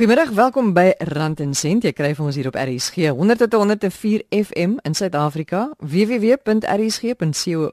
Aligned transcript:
Goeiemiddag, 0.00 0.32
welkom 0.32 0.72
by 0.72 0.94
Rand 0.96 1.40
en 1.44 1.50
Sent. 1.52 1.84
Jy 1.84 1.90
kry 1.92 2.14
van 2.16 2.30
ons 2.30 2.36
hier 2.38 2.46
op 2.48 2.56
RSG 2.56 3.10
100 3.12 3.36
tot 3.42 3.52
104 3.60 4.22
FM 4.32 4.78
in 4.88 4.96
Suid-Afrika, 4.96 5.76
www.rsg.co.za 5.76 7.68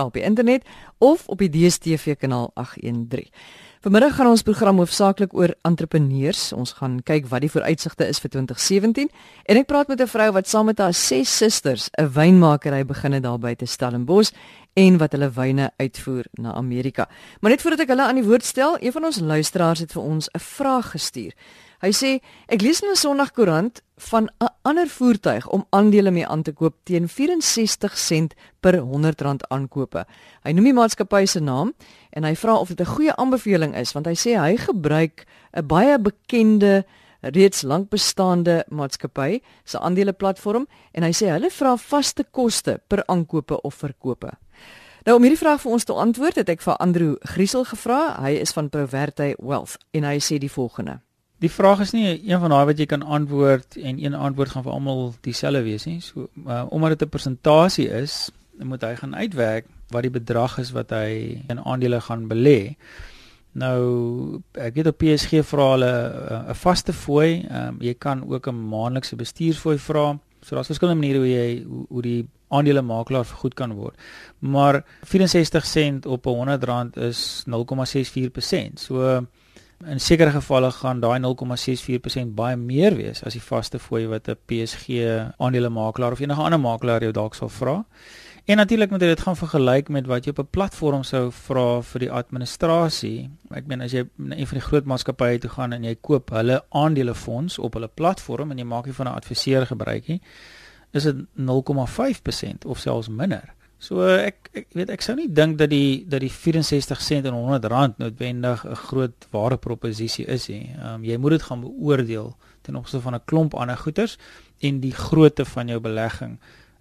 op 0.00 0.16
die 0.16 0.24
internet 0.24 0.64
of 0.96 1.28
op 1.28 1.44
die 1.44 1.50
DStv 1.52 2.16
kanaal 2.16 2.48
813. 2.56 3.28
Vanmiddag 3.84 4.16
gaan 4.16 4.32
ons 4.32 4.42
program 4.42 4.80
hoofsaaklik 4.80 5.36
oor 5.36 5.52
entrepreneurs. 5.68 6.48
Ons 6.56 6.72
gaan 6.80 7.02
kyk 7.04 7.28
wat 7.28 7.44
die 7.44 7.52
vooruitsigte 7.52 8.08
is 8.08 8.18
vir 8.24 8.32
2017 8.32 9.12
en 9.44 9.60
ek 9.60 9.68
praat 9.68 9.92
met 9.92 10.00
'n 10.00 10.08
vrou 10.08 10.32
wat 10.32 10.48
saam 10.48 10.72
met 10.72 10.78
haar 10.80 10.94
ses 10.94 11.28
susters 11.28 11.90
'n 12.00 12.08
wynmakeri 12.16 12.84
begin 12.84 13.12
het 13.12 13.22
daar 13.22 13.38
by 13.38 13.54
te 13.54 13.66
Stellenbosch 13.66 14.32
en 14.76 14.98
wat 15.00 15.14
hulle 15.16 15.30
wyne 15.32 15.70
uitvoer 15.80 16.26
na 16.40 16.52
Amerika. 16.54 17.08
Maar 17.40 17.56
net 17.56 17.62
voordat 17.64 17.86
ek 17.86 17.94
hulle 17.94 18.08
aan 18.08 18.20
die 18.20 18.26
woord 18.26 18.44
stel, 18.44 18.76
een 18.80 18.92
van 18.92 19.08
ons 19.08 19.20
luisteraars 19.20 19.80
het 19.86 19.92
vir 19.96 20.02
ons 20.02 20.28
'n 20.28 20.38
vraag 20.38 20.90
gestuur. 20.90 21.32
Hy 21.80 21.92
sê 21.92 22.10
ek 22.48 22.62
lees 22.62 22.80
in 22.80 22.90
'n 22.90 22.96
Sondagkoerant 22.96 23.82
van 23.96 24.28
'n 24.40 24.48
ander 24.62 24.88
voertuig 24.88 25.48
om 25.48 25.66
aandele 25.70 26.10
mee 26.10 26.26
aan 26.26 26.42
te 26.42 26.52
koop 26.52 26.74
teen 26.84 27.08
64 27.08 27.98
sent 27.98 28.34
per 28.60 28.78
100 28.78 29.20
rand 29.20 29.48
aankope. 29.48 30.06
Hy 30.42 30.52
noem 30.52 30.64
die 30.64 30.72
maatskappy 30.72 31.26
se 31.26 31.40
naam 31.40 31.74
en 32.10 32.24
hy 32.24 32.34
vra 32.34 32.56
of 32.56 32.68
dit 32.68 32.80
'n 32.80 32.94
goeie 32.94 33.16
aanbeveling 33.16 33.74
is 33.76 33.92
want 33.92 34.06
hy 34.06 34.14
sê 34.14 34.40
hy 34.40 34.56
gebruik 34.56 35.26
'n 35.52 35.66
baie 35.66 35.98
bekende 35.98 36.84
reeds 37.20 37.62
lank 37.62 37.90
bestaande 37.90 38.64
maatskappy 38.68 39.40
se 39.64 39.78
aandele 39.78 40.12
platform 40.12 40.66
en 40.92 41.02
hy 41.02 41.12
sê 41.12 41.30
hulle 41.30 41.50
vra 41.50 41.76
vaste 41.76 42.24
koste 42.30 42.80
per 42.88 43.02
aankope 43.06 43.60
of 43.62 43.74
verkope. 43.74 44.30
Nou 45.06 45.14
om 45.20 45.22
hierdie 45.22 45.38
vraag 45.38 45.60
vir 45.62 45.70
ons 45.70 45.84
te 45.86 45.94
antwoord 45.94 46.38
het 46.40 46.48
ek 46.50 46.62
vir 46.64 46.80
Andrew 46.82 47.12
Griesel 47.30 47.62
gevra. 47.68 48.16
Hy 48.24 48.32
is 48.42 48.50
van 48.56 48.66
Proverte 48.74 49.36
Wealth 49.38 49.76
en 49.94 50.02
hy 50.02 50.16
sê 50.18 50.40
die 50.42 50.50
volgende: 50.50 50.96
Die 51.38 51.50
vraag 51.52 51.84
is 51.84 51.92
nie 51.94 52.08
een 52.08 52.40
van 52.42 52.50
daai 52.50 52.64
wat 52.72 52.82
jy 52.82 52.88
kan 52.90 53.04
antwoord 53.06 53.78
en 53.78 54.00
een 54.02 54.18
antwoord 54.18 54.56
gaan 54.56 54.66
vir 54.66 54.74
almal 54.74 55.14
dieselfde 55.22 55.62
wees 55.62 55.86
nie. 55.86 56.00
So 56.02 56.26
uh, 56.42 56.64
omdat 56.74 56.98
dit 56.98 57.06
'n 57.06 57.14
persentasie 57.14 57.86
is, 57.86 58.32
moet 58.58 58.82
hy 58.82 58.96
gaan 58.98 59.14
uitwerk 59.14 59.70
wat 59.94 60.02
die 60.02 60.10
bedrag 60.10 60.58
is 60.58 60.74
wat 60.74 60.90
hy 60.90 61.38
in 61.46 61.62
aandele 61.62 62.00
gaan 62.00 62.26
belê. 62.26 62.74
Nou 63.52 64.42
ek 64.58 64.74
weet 64.74 64.90
op 64.90 64.98
PSG 64.98 65.46
vra 65.46 65.70
hulle 65.76 65.92
uh, 65.94 66.50
'n 66.50 66.54
vaste 66.54 66.92
fooi. 66.92 67.46
Um, 67.46 67.78
jy 67.78 67.94
kan 67.94 68.26
ook 68.26 68.48
'n 68.48 68.68
maandelikse 68.68 69.16
bestuursfooi 69.16 69.78
vra. 69.78 70.18
So 70.42 70.54
daar's 70.54 70.66
verskillende 70.66 71.00
maniere 71.00 71.18
hoe 71.18 71.30
jy 71.30 71.62
hoe, 71.62 71.86
hoe 71.88 72.02
die 72.02 72.26
aandele 72.48 72.82
makelaar 72.82 73.24
vergoed 73.24 73.54
kan 73.54 73.72
word. 73.72 73.96
Maar 74.38 74.84
64 75.02 75.66
sent 75.66 76.06
op 76.06 76.24
100 76.24 76.64
rand 76.64 76.96
is 76.96 77.44
0,64%. 77.46 78.74
So 78.74 79.26
In 79.84 80.00
sekere 80.00 80.30
gevalle 80.32 80.70
gaan 80.72 81.00
daai 81.00 81.18
0,64% 81.20 82.30
baie 82.34 82.56
meer 82.56 82.94
wees 82.96 83.20
as 83.28 83.34
die 83.36 83.42
vaste 83.44 83.78
fooi 83.78 84.06
wat 84.08 84.28
'n 84.28 84.38
PSG 84.48 84.88
aandelemakelaar 85.36 86.12
of 86.12 86.20
enige 86.20 86.40
ander 86.40 86.60
makelaar 86.60 87.02
jou 87.02 87.12
dalk 87.12 87.34
sal 87.34 87.48
vra. 87.48 87.84
En 88.46 88.56
natuurlik 88.56 88.90
moet 88.90 89.00
jy 89.00 89.06
dit 89.06 89.20
gaan 89.20 89.36
vergelyk 89.36 89.88
met 89.88 90.06
wat 90.06 90.24
jy 90.24 90.30
op 90.30 90.38
'n 90.38 90.50
platform 90.50 91.02
sou 91.02 91.30
vra 91.30 91.82
vir 91.82 92.00
die 92.00 92.10
administrasie. 92.10 93.30
Ek 93.50 93.66
meen 93.66 93.80
as 93.80 93.92
jy 93.92 94.08
na 94.16 94.36
een 94.36 94.46
van 94.46 94.58
die 94.58 94.66
groot 94.68 94.84
maatskappye 94.84 95.38
toe 95.38 95.50
gaan 95.50 95.72
en 95.72 95.84
jy 95.84 95.96
koop 96.00 96.30
hulle 96.30 96.64
aandelefonds 96.70 97.58
op 97.58 97.72
hulle 97.74 97.88
platform 97.88 98.50
en 98.50 98.58
jy 98.58 98.64
maak 98.64 98.86
nie 98.86 98.94
van 98.94 99.06
'n 99.06 99.14
adviseur 99.14 99.66
gebruik 99.66 100.08
nie, 100.08 100.20
is 100.96 101.06
dit 101.08 101.16
0,5% 101.36 102.66
of 102.66 102.78
selfs 102.78 103.08
minder. 103.08 103.54
So 103.78 104.06
ek 104.08 104.48
ek 104.56 104.70
weet 104.72 104.90
ek 104.94 105.02
sou 105.04 105.14
nie 105.18 105.28
dink 105.28 105.58
dat 105.60 105.68
die 105.68 106.04
dat 106.08 106.22
die 106.24 106.32
64 106.32 107.00
sent 107.04 107.26
en 107.28 107.36
100 107.36 107.68
rand 107.70 107.98
noodwendig 108.00 108.64
'n 108.64 108.74
groot 108.88 109.26
ware 109.30 109.56
proposisie 109.56 110.24
is 110.24 110.48
nie. 110.48 110.72
Ehm 110.76 110.94
um, 110.94 111.04
jy 111.04 111.16
moet 111.16 111.36
dit 111.36 111.42
gaan 111.42 111.60
beoordeel 111.60 112.36
ten 112.62 112.76
opsigte 112.76 113.04
van 113.04 113.14
'n 113.14 113.24
klomp 113.24 113.54
ander 113.54 113.76
goederes 113.76 114.18
en 114.60 114.80
die 114.80 114.92
grootte 114.92 115.44
van 115.44 115.68
jou 115.68 115.80
belegging 115.80 116.38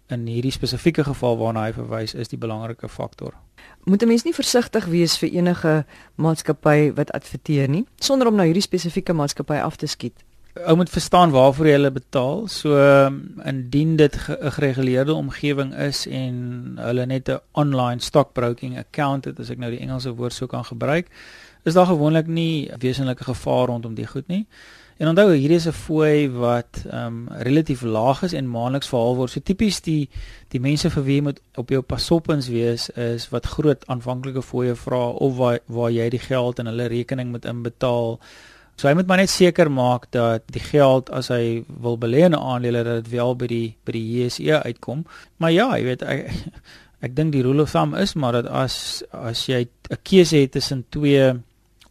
in 0.07 0.28
hierdie 0.28 0.51
spesifieke 0.51 1.03
geval 1.03 1.38
waarna 1.38 1.63
hy 1.66 1.73
verwys 1.73 2.13
is 2.13 2.28
die 2.28 2.38
belangrike 2.38 2.88
faktor. 2.90 3.34
Moet 3.84 4.03
'n 4.03 4.07
mens 4.07 4.23
nie 4.23 4.34
versigtig 4.34 4.85
wees 4.85 5.17
vir 5.17 5.29
enige 5.29 5.85
maatskappy 6.16 6.94
wat 6.94 7.11
adverteer 7.11 7.67
nie 7.69 7.85
sonder 8.00 8.28
om 8.28 8.35
nou 8.35 8.45
hierdie 8.45 8.61
spesifieke 8.61 9.13
maatskappy 9.13 9.56
af 9.56 9.75
te 9.75 9.88
skiet 9.88 10.23
ou 10.63 10.75
moet 10.75 10.89
verstaan 10.89 11.33
waarvoor 11.35 11.67
jy 11.67 11.71
hulle 11.75 11.91
betaal. 11.91 12.45
So 12.47 12.77
um, 12.79 13.41
indien 13.43 13.95
dit 13.95 14.16
'n 14.16 14.51
gereguleerde 14.51 15.13
omgewing 15.13 15.75
is 15.75 16.07
en 16.07 16.75
hulle 16.79 17.05
net 17.05 17.29
'n 17.29 17.39
online 17.51 17.99
stockbroking 17.99 18.77
account 18.77 19.25
het, 19.25 19.39
as 19.39 19.49
ek 19.49 19.57
nou 19.57 19.71
die 19.71 19.79
Engelse 19.79 20.16
woord 20.16 20.33
sou 20.33 20.47
kan 20.49 20.66
gebruik, 20.66 21.07
is 21.63 21.73
daar 21.73 21.85
gewoonlik 21.85 22.27
nie 22.27 22.71
wesenlike 22.79 23.23
gevaar 23.23 23.67
rondom 23.67 23.95
die 23.95 24.07
goed 24.07 24.27
nie. 24.27 24.47
En 24.97 25.07
onthou 25.07 25.33
hierdie 25.33 25.57
is 25.57 25.67
'n 25.67 25.71
fooi 25.71 26.29
wat 26.29 26.85
ehm 26.89 27.05
um, 27.05 27.27
relatief 27.29 27.81
laag 27.81 28.23
is 28.23 28.33
en 28.33 28.49
maandeliks 28.49 28.87
verhaal 28.87 29.16
word. 29.16 29.29
So 29.31 29.39
tipies 29.39 29.81
die 29.81 30.09
die 30.47 30.59
mense 30.59 30.89
vir 30.89 31.03
wie 31.03 31.16
jy 31.16 31.22
moet 31.22 31.41
op 31.55 31.69
jou 31.69 31.81
pasoppens 31.81 32.47
wees 32.47 32.89
is 32.89 33.29
wat 33.29 33.45
groot 33.45 33.87
aanvanklike 33.87 34.41
fooie 34.41 34.75
vra 34.75 35.09
of 35.09 35.35
waar 35.37 35.59
waar 35.66 35.91
jy 35.91 36.09
die 36.09 36.19
geld 36.19 36.59
in 36.59 36.66
hulle 36.66 36.87
rekening 36.87 37.31
moet 37.31 37.45
inbetaal. 37.45 38.19
So 38.75 38.88
hy 38.88 38.94
moet 38.94 39.08
maar 39.08 39.18
net 39.18 39.31
seker 39.31 39.72
maak 39.72 40.09
dat 40.12 40.44
die 40.52 40.63
geld 40.63 41.09
as 41.09 41.30
hy 41.31 41.63
wil 41.68 41.97
belê 41.97 42.25
in 42.28 42.36
'n 42.36 42.40
aandele 42.40 42.84
dat 42.84 43.03
dit 43.03 43.12
wel 43.12 43.36
by 43.36 43.47
die 43.47 43.75
by 43.86 43.91
die 43.91 44.08
JSE 44.16 44.63
uitkom. 44.63 45.06
Maar 45.38 45.52
ja, 45.52 45.78
jy 45.78 45.84
weet 45.84 46.02
ek 46.03 46.31
ek 47.06 47.16
dink 47.16 47.31
die 47.31 47.44
rule 47.44 47.62
of 47.62 47.72
thumb 47.72 47.96
is 47.96 48.16
maar 48.16 48.31
dat 48.31 48.47
as 48.47 49.03
as 49.12 49.46
jy 49.47 49.68
'n 49.90 49.97
keuse 50.03 50.38
het 50.38 50.52
tussen 50.52 50.85
twee 50.90 51.34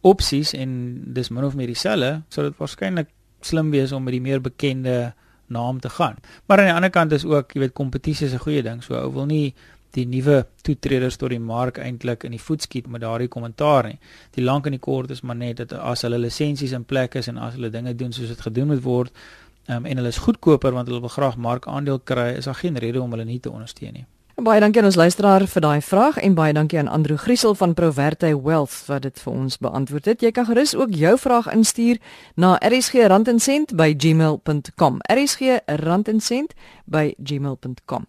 opsies 0.01 0.53
en 0.53 1.01
dis 1.13 1.29
min 1.29 1.43
of 1.43 1.55
meer 1.55 1.67
dieselfde, 1.67 2.21
sou 2.29 2.45
dit 2.45 2.57
waarskynlik 2.57 3.07
slim 3.41 3.71
wees 3.71 3.91
om 3.91 4.03
met 4.03 4.13
die 4.13 4.21
meer 4.21 4.41
bekende 4.41 5.13
naam 5.47 5.79
te 5.79 5.89
gaan. 5.89 6.15
Maar 6.45 6.59
aan 6.59 6.65
die 6.65 6.73
ander 6.73 6.89
kant 6.89 7.11
is 7.11 7.25
ook, 7.25 7.53
jy 7.53 7.59
weet, 7.59 7.73
kompetisie 7.73 8.27
is 8.27 8.33
'n 8.33 8.45
goeie 8.45 8.63
ding. 8.63 8.83
So 8.83 8.95
ou 8.95 9.11
wil 9.13 9.25
nie 9.25 9.53
die 9.95 10.05
nuwe 10.09 10.41
toetreders 10.65 11.17
tot 11.21 11.31
die 11.31 11.39
mark 11.39 11.79
eintlik 11.79 12.25
in 12.27 12.35
die 12.35 12.41
voetskiet 12.41 12.87
met 12.91 13.01
daardie 13.01 13.29
kommentaar 13.31 13.89
nie. 13.89 13.99
Die 14.35 14.43
lank 14.43 14.67
en 14.67 14.75
die 14.75 14.83
kort 14.83 15.13
is 15.15 15.23
maar 15.23 15.39
net 15.39 15.61
dat 15.63 15.73
as 15.79 16.03
hulle 16.07 16.19
lisensies 16.19 16.75
in 16.75 16.87
plek 16.87 17.15
is 17.15 17.29
en 17.31 17.37
as 17.37 17.55
hulle 17.55 17.71
dinge 17.73 17.95
doen 17.95 18.13
soos 18.15 18.33
dit 18.33 18.41
gedoen 18.47 18.67
moet 18.73 18.83
word, 18.83 19.11
um, 19.69 19.85
en 19.85 19.97
hulle 19.97 20.11
is 20.11 20.23
goedkoper 20.25 20.71
want 20.75 20.87
hulle 20.91 21.03
wil 21.05 21.13
graag 21.13 21.37
markaandeel 21.37 21.99
kry, 22.03 22.29
is 22.41 22.45
daar 22.49 22.59
geen 22.59 22.77
rede 22.77 23.01
om 23.01 23.11
hulle 23.15 23.25
nie 23.25 23.39
te 23.39 23.51
ondersteun 23.51 23.93
nie. 23.93 24.05
Baie 24.35 24.59
dankie 24.59 24.81
aan 24.81 24.89
ons 24.89 24.97
luisteraar 24.99 25.45
vir 25.47 25.61
daai 25.63 25.81
vraag 25.81 26.17
en 26.19 26.33
baie 26.35 26.53
dankie 26.53 26.79
aan 26.79 26.87
Andrew 26.91 27.17
Griesel 27.17 27.55
van 27.55 27.73
Proverte 27.73 28.41
Wealth 28.43 28.85
wat 28.89 29.01
dit 29.07 29.19
vir 29.23 29.33
ons 29.33 29.57
beantwoord 29.63 30.05
het. 30.11 30.21
Jy 30.21 30.31
kan 30.35 30.45
gerus 30.49 30.75
ook 30.75 30.91
jou 30.91 31.17
vraag 31.17 31.47
instuur 31.53 31.97
na 32.35 32.59
rsgrandencent@gmail.com. 32.59 34.99
rsgrandencent@gmail.com. 35.07 38.05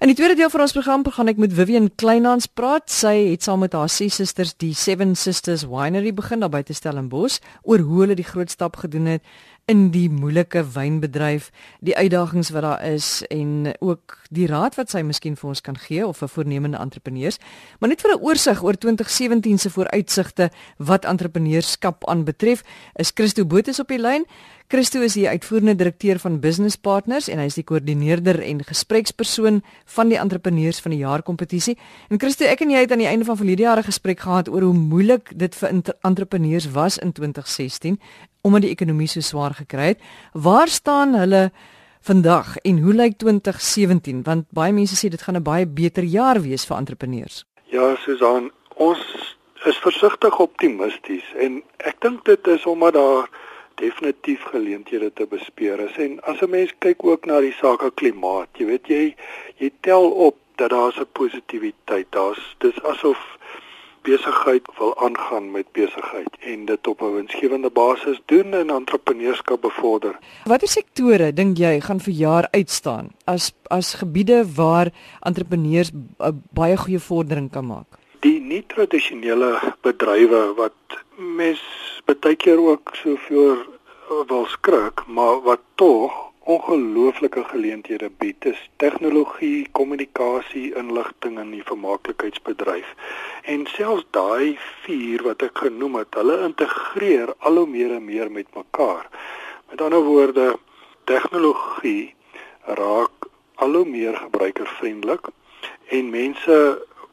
In 0.00 0.08
die 0.08 0.14
tweede 0.16 0.34
deel 0.34 0.48
van 0.48 0.62
ons 0.64 0.72
program 0.72 1.02
gaan 1.12 1.28
ek 1.28 1.36
met 1.36 1.52
Vivian 1.52 1.90
Kleinhans 2.00 2.46
praat. 2.56 2.86
Sy 2.88 3.34
het 3.34 3.44
saam 3.44 3.60
met 3.60 3.74
haar 3.76 3.90
ses 3.92 4.14
susters 4.16 4.54
die 4.56 4.72
Seven 4.72 5.12
Sisters 5.12 5.66
Winery 5.68 6.14
begin 6.16 6.40
daar 6.40 6.48
by 6.54 6.62
te 6.64 6.72
Stellenbosch 6.72 7.36
oor 7.68 7.84
hoe 7.84 7.98
hulle 8.06 8.16
die 8.16 8.24
groot 8.24 8.48
stap 8.48 8.78
gedoen 8.80 9.10
het 9.12 9.28
in 9.68 9.90
die 9.92 10.08
moeilike 10.08 10.62
wynbedryf, 10.72 11.50
die 11.84 11.92
uitdagings 11.94 12.48
wat 12.56 12.64
daar 12.64 12.80
is 12.88 13.20
en 13.28 13.74
ook 13.78 14.16
die 14.32 14.48
raad 14.48 14.78
wat 14.80 14.88
sy 14.90 15.02
miskien 15.04 15.36
vir 15.36 15.50
ons 15.52 15.60
kan 15.60 15.76
gee 15.78 16.00
of 16.06 16.24
vir 16.24 16.32
voornemende 16.32 16.80
entrepreneurs. 16.80 17.36
Maar 17.78 17.92
net 17.92 18.00
vir 18.00 18.16
'n 18.16 18.24
oorsig 18.24 18.62
oor 18.64 18.80
2017 18.80 19.58
se 19.58 19.70
vooruitsigte 19.70 20.50
wat 20.78 21.04
entrepreneurskap 21.04 22.08
aanbetref, 22.08 22.64
is 22.96 23.12
Christo 23.14 23.44
Botha 23.44 23.72
op 23.78 23.88
die 23.88 24.00
lyn. 24.00 24.24
Christo 24.70 25.00
is 25.02 25.16
die 25.18 25.26
uitvoerende 25.26 25.72
direkteur 25.74 26.20
van 26.22 26.36
Business 26.38 26.76
Partners 26.78 27.26
en 27.26 27.40
hy 27.42 27.48
is 27.50 27.56
die 27.58 27.64
koördineerder 27.66 28.36
en 28.46 28.60
gesprekspersoon 28.62 29.56
van 29.96 30.12
die 30.12 30.18
entrepreneurs 30.22 30.78
van 30.84 30.94
die 30.94 31.00
jaar 31.00 31.24
kompetisie. 31.26 31.74
En 32.06 32.20
Christo, 32.22 32.46
ek 32.46 32.62
en 32.62 32.70
jy 32.70 32.84
het 32.84 32.94
aan 32.94 33.02
die 33.02 33.08
einde 33.10 33.26
van 33.26 33.40
verlede 33.40 33.66
jaar 33.66 33.82
'n 33.82 33.88
gesprek 33.88 34.22
gehad 34.22 34.46
oor 34.48 34.68
hoe 34.68 34.76
moeilik 34.78 35.34
dit 35.34 35.58
vir 35.58 35.82
entrepreneurs 36.06 36.70
was 36.70 36.98
in 36.98 37.12
2016 37.12 37.98
omdat 38.42 38.62
die 38.62 38.70
ekonomie 38.70 39.08
so 39.08 39.20
swaar 39.20 39.54
gekry 39.58 39.86
het. 39.90 39.98
Waar 40.32 40.68
staan 40.68 41.14
hulle 41.14 41.50
vandag 42.00 42.56
en 42.62 42.78
hoe 42.78 42.94
lyk 42.94 43.18
2017? 43.18 44.22
Want 44.22 44.46
baie 44.52 44.72
mense 44.72 44.94
sê 44.94 45.10
dit 45.10 45.22
gaan 45.22 45.36
'n 45.36 45.42
baie 45.42 45.66
beter 45.66 46.04
jaar 46.04 46.40
wees 46.40 46.64
vir 46.64 46.76
entrepreneurs. 46.76 47.44
Ja, 47.64 47.96
Susan, 47.96 48.52
ons 48.76 49.00
is 49.66 49.76
versigtig 49.78 50.38
optimisties 50.38 51.26
en 51.36 51.62
ek 51.78 52.00
dink 52.00 52.24
dit 52.24 52.46
is 52.46 52.66
omdat 52.66 52.94
daar 52.94 53.28
definitief 53.80 54.44
geleenthede 54.52 55.10
te 55.12 55.26
bespeur 55.26 55.80
is 55.88 55.96
en 55.96 56.20
as 56.32 56.40
'n 56.42 56.50
mens 56.50 56.72
kyk 56.78 57.04
ook 57.04 57.26
na 57.26 57.40
die 57.40 57.56
sake 57.62 57.90
klimaat, 57.94 58.48
jy 58.58 58.66
weet 58.66 58.86
jy 58.88 59.04
jy 59.56 59.70
tel 59.80 60.10
op 60.10 60.36
dat 60.56 60.70
daar 60.70 60.94
'n 61.00 61.06
positiwiteit, 61.12 62.06
daar's 62.10 62.56
dis 62.58 62.82
asof 62.82 63.20
besigheid 64.02 64.64
wil 64.78 64.96
aangaan 64.98 65.50
met 65.50 65.72
besigheid 65.72 66.36
en 66.40 66.64
dit 66.64 66.86
op 66.86 67.02
'n 67.02 67.14
winsgewende 67.14 67.70
basis 67.70 68.20
doen 68.24 68.54
en 68.54 68.70
entrepreneurskap 68.70 69.60
bevorder. 69.60 70.18
Watter 70.44 70.68
sektore 70.68 71.32
dink 71.32 71.56
jy 71.56 71.80
gaan 71.80 72.00
vir 72.00 72.12
jaar 72.12 72.48
uitstaan 72.50 73.10
as 73.24 73.52
as 73.68 73.94
gebiede 73.94 74.54
waar 74.54 74.88
entrepreneurs 75.20 75.90
baie 76.52 76.76
goeie 76.76 76.98
vordering 76.98 77.50
kan 77.50 77.66
maak? 77.66 77.99
Die 78.20 78.36
nie 78.40 78.60
tradisionele 78.68 79.54
bedrywe 79.80 80.40
wat 80.58 80.96
mes 81.16 81.60
baie 82.04 82.36
keer 82.36 82.60
ook 82.60 82.90
soveel 82.98 83.62
wil 84.28 84.44
skrik, 84.52 85.00
maar 85.06 85.40
wat 85.46 85.62
tog 85.80 86.18
ongelooflike 86.44 87.44
geleenthede 87.52 88.10
bied 88.20 88.44
is 88.50 88.60
tegnologie, 88.82 89.68
kommunikasie, 89.72 90.74
inligting 90.76 91.38
en 91.40 91.54
die 91.54 91.62
vermaaklikheidsbedryf. 91.64 92.92
En 93.54 93.64
selfs 93.72 94.04
daai 94.16 94.58
vier 94.84 95.24
wat 95.24 95.46
ek 95.48 95.64
genoem 95.64 96.00
het, 96.02 96.20
hulle 96.20 96.42
integreer 96.50 97.32
al 97.38 97.62
hoe 97.62 97.66
meer 97.72 97.96
en 97.96 98.04
meer 98.04 98.28
met 98.28 98.52
mekaar. 98.58 99.08
Met 99.72 99.80
ander 99.80 100.04
woorde, 100.04 100.50
tegnologie 101.08 102.12
raak 102.76 103.30
al 103.64 103.80
hoe 103.80 103.88
meer 103.88 104.20
gebruikervriendelik 104.26 105.32
en 105.88 106.12
mense 106.12 106.60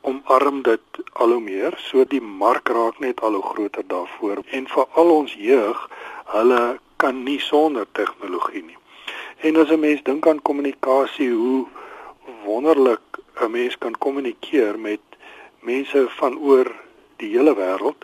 omarm 0.07 0.61
dit 0.61 0.99
al 1.13 1.31
hoe 1.35 1.41
meer 1.43 1.75
so 1.83 2.03
die 2.15 2.21
mark 2.21 2.69
raak 2.77 2.99
net 3.03 3.21
al 3.21 3.35
hoe 3.37 3.47
groter 3.51 3.87
daarvoor 3.93 4.43
en 4.57 4.67
vir 4.73 4.85
al 5.01 5.09
ons 5.13 5.33
jeug 5.49 5.81
hulle 6.33 6.61
kan 7.03 7.23
nie 7.23 7.39
sonder 7.39 7.87
tegnologie 7.99 8.63
nie. 8.63 8.77
En 9.47 9.59
as 9.61 9.71
'n 9.71 9.79
mens 9.79 10.03
dink 10.03 10.27
aan 10.27 10.41
kommunikasie 10.41 11.31
hoe 11.31 11.65
wonderlik 12.45 13.05
'n 13.41 13.51
mens 13.51 13.77
kan 13.77 13.97
kommunikeer 14.05 14.79
met 14.79 15.03
mense 15.59 16.05
van 16.19 16.37
oor 16.39 16.71
die 17.17 17.29
hele 17.35 17.55
wêreld 17.55 18.01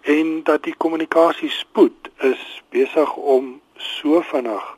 en 0.00 0.42
dat 0.42 0.62
die 0.62 0.74
kommunikasie 0.76 1.50
spoed 1.50 2.10
is 2.18 2.62
besig 2.70 3.16
om 3.16 3.60
so 3.76 4.20
vinnig 4.20 4.76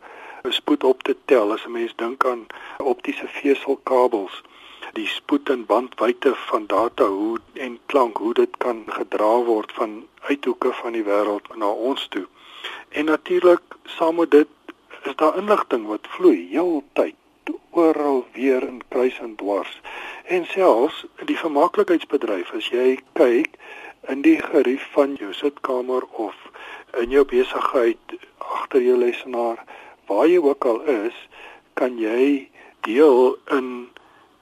spoed 0.48 0.84
op 0.84 1.02
te 1.02 1.16
tel 1.24 1.52
as 1.52 1.66
'n 1.66 1.72
mens 1.72 1.92
dink 1.96 2.24
aan 2.24 2.46
optiese 2.78 3.28
veselkabels 3.28 4.42
die 4.92 5.06
spoed 5.06 5.48
en 5.48 5.66
bandwydte 5.66 6.34
van 6.34 6.66
data 6.66 7.06
hoe 7.06 7.38
en 7.54 7.78
klank 7.86 8.16
hoe 8.16 8.34
dit 8.34 8.56
kan 8.64 8.84
gedra 8.86 9.32
word 9.50 9.72
van 9.72 10.06
uithoeke 10.28 10.72
van 10.72 10.92
die 10.92 11.04
wêreld 11.06 11.48
na 11.56 11.70
ons 11.70 12.06
toe. 12.08 12.26
En 12.88 13.04
natuurlik 13.04 13.78
saam 13.84 14.16
met 14.16 14.30
dit 14.30 14.48
is 15.04 15.16
daar 15.16 15.36
inligting 15.38 15.86
wat 15.86 16.08
vloei 16.16 16.48
heeltyd 16.50 17.14
oral 17.70 18.26
weer 18.32 18.62
in 18.62 18.82
kruis 18.88 19.18
en 19.18 19.34
dwars. 19.36 19.80
En 20.24 20.46
selfs 20.46 21.04
die 21.24 21.38
vermaaklikheidsbedryf 21.38 22.52
as 22.58 22.70
jy 22.74 22.98
kyk 23.12 23.54
in 24.08 24.22
die 24.22 24.38
gerief 24.42 24.88
van 24.96 25.14
jou 25.20 25.32
sitkamer 25.36 26.06
of 26.24 26.34
in 27.02 27.12
jou 27.12 27.24
besigheid 27.28 28.16
agter 28.38 28.82
jou 28.82 28.96
lesenaar 28.98 29.62
waar 30.08 30.26
jy 30.26 30.40
ook 30.40 30.64
al 30.64 30.80
is, 30.88 31.16
kan 31.74 31.98
jy 32.00 32.48
deel 32.86 33.36
in 33.52 33.88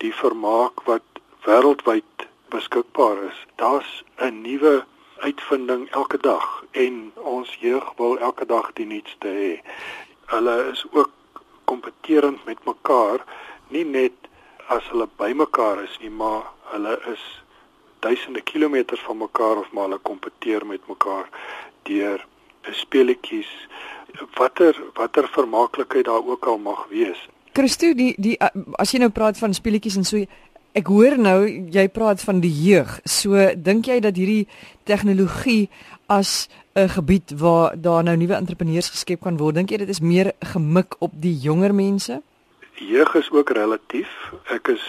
die 0.03 0.13
vermaak 0.15 0.83
wat 0.85 1.03
wêreldwyd 1.47 2.27
beskikbaar 2.49 3.23
is. 3.29 3.39
Daar's 3.57 4.05
'n 4.19 4.43
nuwe 4.43 4.85
uitvinding 5.19 5.91
elke 5.91 6.19
dag 6.19 6.65
en 6.71 7.13
ons 7.15 7.57
jeug 7.61 7.93
wil 7.97 8.19
elke 8.19 8.47
dag 8.47 8.73
die 8.73 8.87
nuutste 8.87 9.29
hê. 9.29 9.53
Hulle 10.27 10.69
is 10.73 10.85
ook 10.91 11.11
kompeterend 11.65 12.45
met 12.45 12.65
mekaar, 12.65 13.25
nie 13.69 13.85
net 13.85 14.13
as 14.67 14.89
hulle 14.91 15.09
bymekaar 15.17 15.83
is 15.83 15.99
nie, 16.01 16.11
maar 16.11 16.43
hulle 16.73 17.01
is 17.13 17.43
duisende 17.99 18.41
kilometers 18.41 19.01
van 19.01 19.17
mekaar 19.17 19.57
of 19.57 19.73
maar 19.73 19.89
hulle 19.89 19.99
kompeteer 19.99 20.67
met 20.67 20.89
mekaar 20.89 21.29
deur 21.83 22.27
speletjies 22.71 23.51
watter 24.35 24.77
watter 24.95 25.29
vermaaklikheid 25.29 26.05
daar 26.05 26.27
ook 26.27 26.47
al 26.47 26.59
mag 26.59 26.87
wees. 26.89 27.29
Christo, 27.57 27.95
die 27.97 28.13
die 28.21 28.35
as 28.77 28.91
jy 28.93 28.99
nou 29.01 29.09
praat 29.17 29.39
van 29.41 29.55
speletjies 29.57 29.97
en 29.97 30.05
so 30.05 30.21
ek 30.77 30.91
hoor 30.93 31.15
nou 31.17 31.39
jy 31.73 31.87
praat 31.89 32.21
van 32.21 32.43
die 32.45 32.53
jeug. 32.53 32.99
So 33.09 33.47
dink 33.57 33.89
jy 33.89 33.97
dat 34.05 34.19
hierdie 34.21 34.45
tegnologie 34.85 35.71
as 36.13 36.49
'n 36.77 36.89
gebied 36.93 37.33
waar 37.41 37.73
daar 37.81 38.05
nou 38.05 38.17
nuwe 38.17 38.37
entrepreneurs 38.37 38.93
geskep 38.93 39.23
kan 39.23 39.39
word, 39.41 39.55
dink 39.55 39.71
jy 39.71 39.79
dit 39.79 39.89
is 39.89 40.01
meer 40.01 40.33
gemik 40.53 41.01
op 41.01 41.13
die 41.15 41.33
jonger 41.33 41.73
mense? 41.75 42.21
Jeug 42.75 43.15
is 43.15 43.31
ook 43.33 43.51
relatief. 43.51 44.13
Ek 44.53 44.69
is 44.69 44.85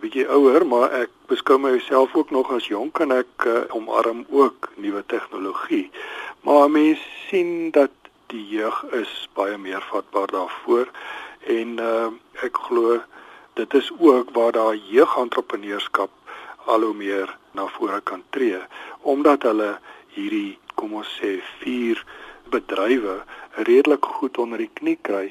bietjie 0.00 0.28
ouer, 0.30 0.66
maar 0.66 0.92
ek 0.92 1.10
beskou 1.26 1.58
myself 1.58 2.14
ook 2.14 2.30
nog 2.30 2.52
as 2.52 2.68
jonk 2.70 3.00
en 3.00 3.10
ek 3.10 3.46
uh, 3.46 3.66
omarm 3.74 4.24
ook 4.30 4.70
nuwe 4.76 5.02
tegnologie. 5.06 5.90
Maar 6.46 6.70
mense 6.70 7.02
sien 7.28 7.70
dat 7.70 7.90
die 8.26 8.46
jeug 8.48 8.84
is 8.92 9.28
baie 9.34 9.58
meer 9.58 9.82
vatbaar 9.90 10.30
daarvoor 10.30 10.86
en 11.48 11.78
uh, 11.80 12.10
ek 12.44 12.60
glo 12.68 13.00
dit 13.58 13.74
is 13.74 13.90
ook 13.98 14.30
waar 14.36 14.52
daar 14.52 14.76
jeugentrepreneurs 14.76 15.88
al 16.68 16.82
hoe 16.84 16.94
meer 16.94 17.36
na 17.52 17.66
vore 17.66 18.00
kan 18.00 18.22
tree 18.30 18.60
omdat 19.02 19.42
hulle 19.48 19.70
hierdie 20.14 20.58
kom 20.74 20.94
ons 21.00 21.10
sê 21.20 21.38
vier 21.60 22.02
bedrywe 22.52 23.16
redelik 23.68 24.04
goed 24.18 24.38
onder 24.38 24.60
die 24.62 24.72
knie 24.80 24.98
kry 25.08 25.26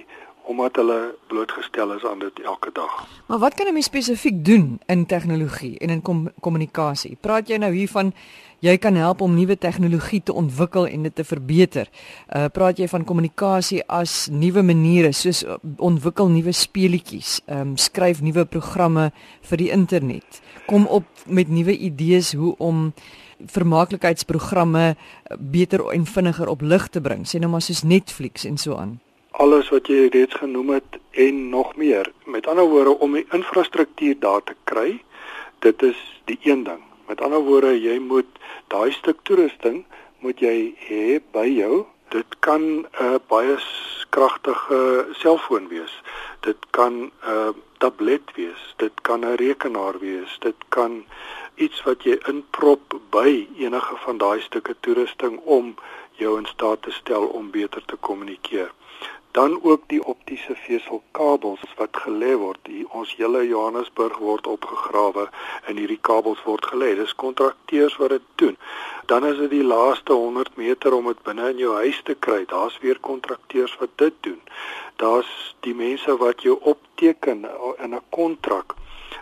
omdat 0.48 0.76
hulle 0.80 1.16
blootgestel 1.28 1.94
is 1.94 2.06
aan 2.06 2.20
dit 2.20 2.40
elke 2.40 2.70
dag. 2.74 3.08
Maar 3.28 3.40
wat 3.40 3.54
kan 3.54 3.68
'n 3.68 3.74
mens 3.74 3.86
spesifiek 3.86 4.46
doen 4.46 4.80
in 4.86 5.06
tegnologie 5.06 5.80
en 5.80 5.90
in 5.90 6.02
kom 6.02 6.30
kommunikasie? 6.40 7.18
Praat 7.22 7.48
jy 7.48 7.58
nou 7.58 7.74
hiervan 7.74 8.14
jy 8.60 8.78
kan 8.78 8.96
help 8.96 9.22
om 9.22 9.36
nuwe 9.36 9.58
tegnologie 9.58 10.24
te 10.24 10.34
ontwikkel 10.34 10.88
en 10.88 11.04
dit 11.04 11.16
te 11.16 11.24
verbeter? 11.24 11.90
Uh 12.36 12.46
praat 12.48 12.78
jy 12.78 12.88
van 12.88 13.04
kommunikasie 13.04 13.84
as 13.88 14.28
nuwe 14.32 14.62
maniere 14.62 15.12
soos 15.12 15.44
uh, 15.44 15.56
ontwikkel 15.78 16.30
nuwe 16.30 16.52
speletjies, 16.52 17.42
ehm 17.46 17.60
um, 17.60 17.78
skryf 17.78 18.22
nuwe 18.22 18.46
programme 18.46 19.12
vir 19.42 19.58
die 19.58 19.72
internet. 19.72 20.42
Kom 20.66 20.86
op 20.86 21.06
met 21.26 21.50
nuwe 21.50 21.78
idees 21.78 22.34
hoe 22.34 22.56
om 22.58 22.94
vermaaklikheidsprogramme 23.46 24.96
uh, 24.96 25.38
beter 25.40 25.92
en 25.92 26.06
vinniger 26.06 26.48
op 26.48 26.62
lig 26.62 26.88
te 26.88 27.02
bring, 27.02 27.28
sê 27.28 27.40
nou 27.40 27.52
maar 27.52 27.62
soos 27.62 27.84
Netflix 27.84 28.46
en 28.46 28.58
so 28.58 28.76
aan 28.76 29.00
alles 29.38 29.70
wat 29.70 29.90
jy 29.92 30.08
reeds 30.14 30.34
genoem 30.42 30.70
het 30.70 30.98
en 31.12 31.50
nog 31.50 31.76
meer. 31.76 32.10
Met 32.26 32.48
ander 32.48 32.66
woorde 32.66 32.96
om 33.06 33.14
die 33.14 33.26
infrastruktuur 33.32 34.16
daar 34.20 34.44
te 34.44 34.56
kry, 34.64 35.04
dit 35.60 35.82
is 35.82 36.00
die 36.26 36.40
een 36.42 36.64
ding. 36.64 36.82
Met 37.08 37.22
ander 37.22 37.44
woorde, 37.46 37.76
jy 37.78 38.00
moet 38.02 38.40
daai 38.74 38.92
stuk 38.92 39.22
toerusting 39.30 39.84
moet 40.26 40.42
jy 40.42 40.74
hê 40.88 41.20
by 41.36 41.46
jou. 41.54 41.86
Dit 42.10 42.40
kan 42.40 42.62
'n 42.62 42.86
uh, 43.02 43.20
baie 43.30 43.58
kragtige 44.10 45.06
selfoon 45.22 45.68
wees. 45.68 45.94
Dit 46.42 46.58
kan 46.70 46.94
'n 46.94 47.12
uh, 47.28 47.54
tablet 47.78 48.34
wees. 48.36 48.74
Dit 48.78 49.02
kan 49.02 49.22
'n 49.22 49.36
rekenaar 49.36 50.00
wees. 50.00 50.38
Dit 50.40 50.58
kan 50.70 51.06
iets 51.56 51.84
wat 51.84 52.04
jy 52.04 52.18
inprop 52.26 53.00
by 53.10 53.48
enige 53.58 53.96
van 53.96 54.18
daai 54.18 54.42
stukke 54.42 54.76
toerusting 54.80 55.40
om 55.40 55.76
jou 56.12 56.38
in 56.38 56.46
staat 56.46 56.82
te 56.82 56.92
stel 56.92 57.26
om 57.26 57.52
beter 57.52 57.86
te 57.86 57.96
kommunikeer 57.96 58.72
dan 59.38 59.60
ook 59.64 59.82
die 59.88 60.04
optiese 60.04 60.56
veselkabels 60.56 61.62
wat 61.78 61.98
gelê 62.06 62.32
word. 62.42 62.58
Die, 62.66 62.86
ons 62.90 63.12
hele 63.20 63.44
Johannesburg 63.46 64.18
word 64.18 64.48
opgegrawe 64.50 65.28
en 65.70 65.78
hierdie 65.78 66.00
kabels 66.10 66.42
word 66.46 66.66
gelê. 66.66 66.96
Dis 66.98 67.14
kontrakteurs 67.22 68.00
wat 68.02 68.16
dit 68.16 68.26
doen. 68.42 68.58
Dan 69.12 69.28
is 69.30 69.38
dit 69.38 69.54
die 69.54 69.68
laaste 69.74 70.18
100 70.18 70.58
meter 70.58 70.96
om 70.98 71.12
dit 71.12 71.22
binne 71.28 71.52
in 71.54 71.62
jou 71.62 71.76
huis 71.84 72.00
te 72.10 72.16
kry. 72.28 72.40
Daar's 72.50 72.80
weer 72.82 72.98
kontrakteurs 73.10 73.78
wat 73.84 73.94
dit 74.02 74.18
doen. 74.26 74.42
Daar's 75.04 75.30
die 75.68 75.76
mense 75.78 76.18
wat 76.18 76.42
jou 76.42 76.58
opteken 76.74 77.46
in 77.78 77.94
'n 77.94 78.02
kontrak. 78.10 78.74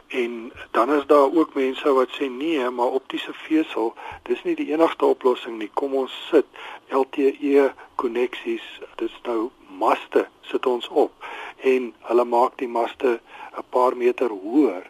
En 0.07 0.51
dan 0.72 0.93
is 0.93 1.05
daar 1.05 1.27
ook 1.34 1.53
mense 1.53 1.93
wat 1.93 2.10
sê 2.15 2.29
nee, 2.31 2.69
maar 2.69 2.95
optiese 3.00 3.34
vesel, 3.34 3.93
dis 4.24 4.43
nie 4.43 4.55
die 4.55 4.72
enigste 4.72 5.05
oplossing 5.05 5.57
nie. 5.57 5.69
Kom 5.74 5.93
ons 5.93 6.27
sit 6.31 6.45
LTE 6.88 7.74
koneksies. 7.95 8.79
Dis 8.95 9.19
nou 9.24 9.51
maste 9.79 10.27
sit 10.41 10.65
ons 10.65 10.88
op 10.88 11.27
en 11.74 11.94
hulle 12.10 12.25
maak 12.25 12.58
die 12.62 12.72
maste 12.77 13.20
'n 13.58 13.65
paar 13.70 13.98
meter 13.98 14.29
hoër 14.29 14.84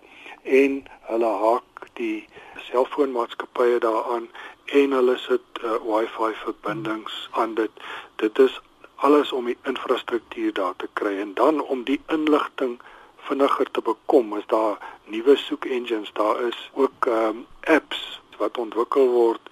en 0.44 0.86
hulle 1.10 1.32
haak 1.46 1.88
die 1.94 2.28
selfoonmaatskappye 2.70 3.80
daaraan 3.80 4.28
en 4.66 4.92
hulle 4.92 5.18
sit 5.18 5.62
uh, 5.64 5.78
wifi 5.86 6.34
verbindings 6.44 7.30
aan 7.32 7.54
dit. 7.54 7.72
Dit 8.16 8.40
is 8.40 8.62
alles 8.96 9.32
om 9.32 9.46
die 9.46 9.58
infrastruktuur 9.64 10.54
daar 10.54 10.76
te 10.76 10.88
kry 10.94 11.18
en 11.20 11.34
dan 11.34 11.62
om 11.62 11.84
die 11.84 12.02
inligting 12.08 12.80
vinniger 13.28 13.72
te 13.72 13.82
bekom 13.82 14.38
is 14.38 14.46
daar 14.48 14.78
nuwe 15.06 15.36
soek 15.36 15.66
engines 15.66 16.12
daar 16.14 16.42
is 16.42 16.70
ook 16.74 17.06
um, 17.06 17.46
apps 17.62 18.22
wat 18.38 18.58
ontwikkel 18.58 19.08
word 19.08 19.50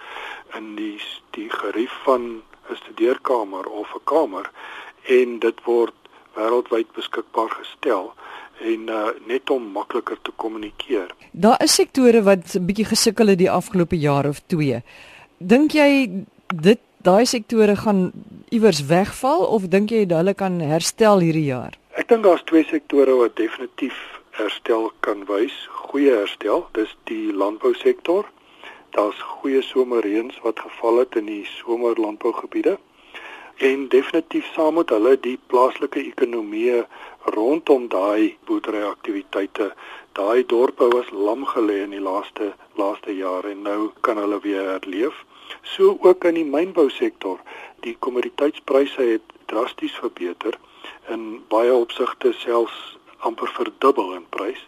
in 0.57 0.75
die 0.75 1.01
die 1.37 1.49
gerief 1.49 1.93
van 2.05 2.41
'n 2.69 2.75
studeerkamer 2.75 3.65
of 3.65 3.95
'n 3.95 4.03
kamer 4.03 4.51
en 5.07 5.39
dit 5.39 5.63
word 5.65 5.93
wêreldwyd 6.35 6.89
beskikbaar 6.95 7.49
gestel 7.49 8.13
en 8.63 8.87
uh, 8.89 9.07
net 9.27 9.49
om 9.49 9.65
makliker 9.75 10.17
te 10.21 10.31
kommunikeer. 10.35 11.11
Daar 11.31 11.61
is 11.63 11.75
sektore 11.75 12.23
wat 12.23 12.55
'n 12.55 12.65
bietjie 12.65 12.85
gesukkel 12.85 13.27
het 13.27 13.37
die 13.37 13.51
afgelope 13.51 13.97
jaar 13.97 14.25
of 14.25 14.39
2. 14.47 14.81
Dink 15.37 15.71
jy 15.71 16.23
dit 16.47 16.79
daai 17.01 17.25
sektore 17.25 17.75
gaan 17.75 18.11
iewers 18.49 18.85
wegval 18.85 19.45
of 19.45 19.67
dink 19.67 19.89
jy 19.89 20.05
hulle 20.07 20.33
kan 20.33 20.59
herstel 20.59 21.19
hierdie 21.19 21.49
jaar? 21.49 21.73
Ek 21.95 22.07
dink 22.07 22.23
daar's 22.23 22.43
twee 22.43 22.63
sektore 22.63 23.15
wat 23.15 23.35
definitief 23.35 23.97
herstel 24.31 24.91
kan 24.99 25.25
wys, 25.25 25.53
goeie 25.69 26.11
herstel. 26.11 26.67
Dis 26.71 26.95
die 27.03 27.33
landbousektor. 27.33 28.25
Daar's 28.89 29.19
goeie 29.21 29.61
somerreëns 29.61 30.39
wat 30.41 30.59
geval 30.59 30.97
het 30.97 31.15
in 31.15 31.25
die 31.25 31.45
somerlandbougebiede 31.45 32.77
en 33.57 33.87
definitief 33.87 34.45
saam 34.53 34.73
met 34.73 34.89
hulle 34.89 35.19
die 35.19 35.37
plaaslike 35.47 35.99
ekonomie 35.99 36.83
rondom 37.35 37.87
daai 37.87 38.37
boerderyaktiwiteite. 38.45 39.73
Daai 40.17 40.45
dorpe 40.45 40.87
was 40.95 41.11
lam 41.11 41.45
gelê 41.45 41.83
in 41.83 41.93
die 41.95 42.01
laaste 42.01 42.53
laaste 42.75 43.15
jare 43.15 43.51
en 43.51 43.61
nou 43.61 43.91
kan 44.01 44.17
hulle 44.17 44.39
weer 44.41 44.65
herleef. 44.69 45.25
So 45.61 45.97
ook 46.01 46.23
in 46.23 46.39
die 46.39 46.45
mynbousektor. 46.45 47.39
Die 47.85 47.95
kommoditeitspryse 47.99 49.01
het 49.01 49.37
drasties 49.45 49.95
verbeter 50.01 50.57
in 51.09 51.43
baie 51.47 51.73
opsigte 51.73 52.33
selfs 52.33 52.97
amper 53.17 53.51
verdubbel 53.55 54.13
in 54.13 54.25
prys 54.29 54.67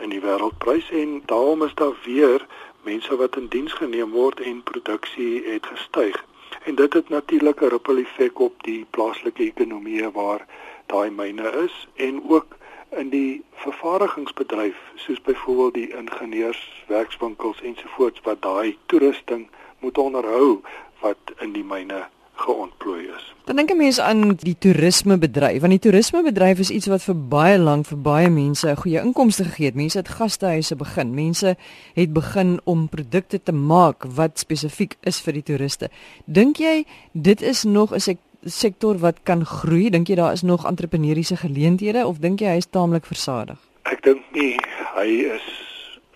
in 0.00 0.12
die 0.14 0.22
wêreldprys 0.24 0.88
en 0.96 1.20
daarom 1.28 1.62
is 1.66 1.74
daar 1.74 1.96
weer 2.04 2.46
mense 2.88 3.16
wat 3.20 3.36
in 3.36 3.48
diens 3.52 3.72
geneem 3.76 4.14
word 4.16 4.40
en 4.40 4.62
produksie 4.62 5.42
het 5.44 5.66
gestyg. 5.66 6.16
En 6.64 6.74
dit 6.74 6.92
het 6.92 7.08
natuurlik 7.08 7.60
'n 7.60 7.68
ripple 7.68 8.00
effek 8.00 8.38
op 8.38 8.62
die 8.62 8.86
plaaslike 8.90 9.42
ekonomie 9.42 10.10
waar 10.10 10.46
daai 10.86 11.10
myne 11.10 11.50
is 11.64 11.88
en 11.94 12.22
ook 12.28 12.56
in 12.88 13.08
die 13.08 13.44
vervaardigingsbedryf 13.52 14.76
soos 14.94 15.20
byvoorbeeld 15.20 15.74
die 15.74 15.96
ingenieurswerkswinkels 15.96 17.62
ensovoorts 17.62 18.20
wat 18.20 18.42
daai 18.42 18.78
toerusting 18.86 19.48
moet 19.78 19.98
onderhou 19.98 20.60
wat 21.00 21.32
in 21.38 21.52
die 21.52 21.64
myne 21.64 22.08
geontplooi 22.40 23.04
is. 23.16 23.26
Dan 23.44 23.56
dink 23.56 23.70
'n 23.70 23.76
mens 23.76 24.00
aan 24.00 24.34
die 24.34 24.56
toerismebedryf, 24.58 25.60
want 25.60 25.72
die 25.72 25.84
toerismebedryf 25.86 26.58
is 26.58 26.70
iets 26.70 26.86
wat 26.86 27.02
vir 27.02 27.16
baie 27.28 27.58
lank 27.58 27.86
vir 27.86 27.98
baie 27.98 28.30
mense 28.30 28.68
'n 28.68 28.76
goeie 28.76 29.00
inkomste 29.00 29.44
gegee 29.44 29.66
het. 29.66 29.74
Mense 29.74 29.98
het 29.98 30.08
gastehuise 30.08 30.76
begin. 30.76 31.14
Mense 31.14 31.56
het 31.94 32.12
begin 32.12 32.60
om 32.64 32.88
produkte 32.88 33.42
te 33.42 33.52
maak 33.52 34.04
wat 34.04 34.38
spesifiek 34.38 34.96
is 35.00 35.20
vir 35.20 35.32
die 35.32 35.42
toeriste. 35.42 35.88
Dink 36.24 36.56
jy 36.56 36.84
dit 37.12 37.42
is 37.42 37.64
nog 37.64 37.92
'n 37.92 38.18
sektor 38.44 38.98
wat 38.98 39.16
kan 39.22 39.44
groei? 39.44 39.90
Dink 39.90 40.08
jy 40.08 40.14
daar 40.14 40.32
is 40.32 40.42
nog 40.42 40.66
entrepreneursiese 40.66 41.36
geleenthede 41.36 42.06
of 42.06 42.18
dink 42.18 42.40
jy 42.40 42.46
hy 42.46 42.56
is 42.56 42.70
taamlik 42.70 43.06
versadig? 43.06 43.58
Ek 43.82 44.02
dink 44.02 44.22
nie 44.32 44.56
hy 44.94 45.34
is 45.34 45.46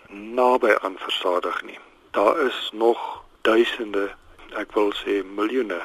naby 0.09 0.75
aan 0.81 0.95
versadig 0.97 1.63
nie. 1.65 1.79
Daar 2.11 2.45
is 2.45 2.71
nog 2.73 3.23
duisende, 3.41 4.09
ek 4.55 4.71
wil 4.73 4.93
sê 4.93 5.23
miljoene 5.35 5.81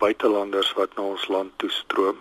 buitelanders 0.00 0.72
wat 0.78 0.96
na 0.96 1.02
ons 1.12 1.28
land 1.28 1.52
toestroom. 1.62 2.18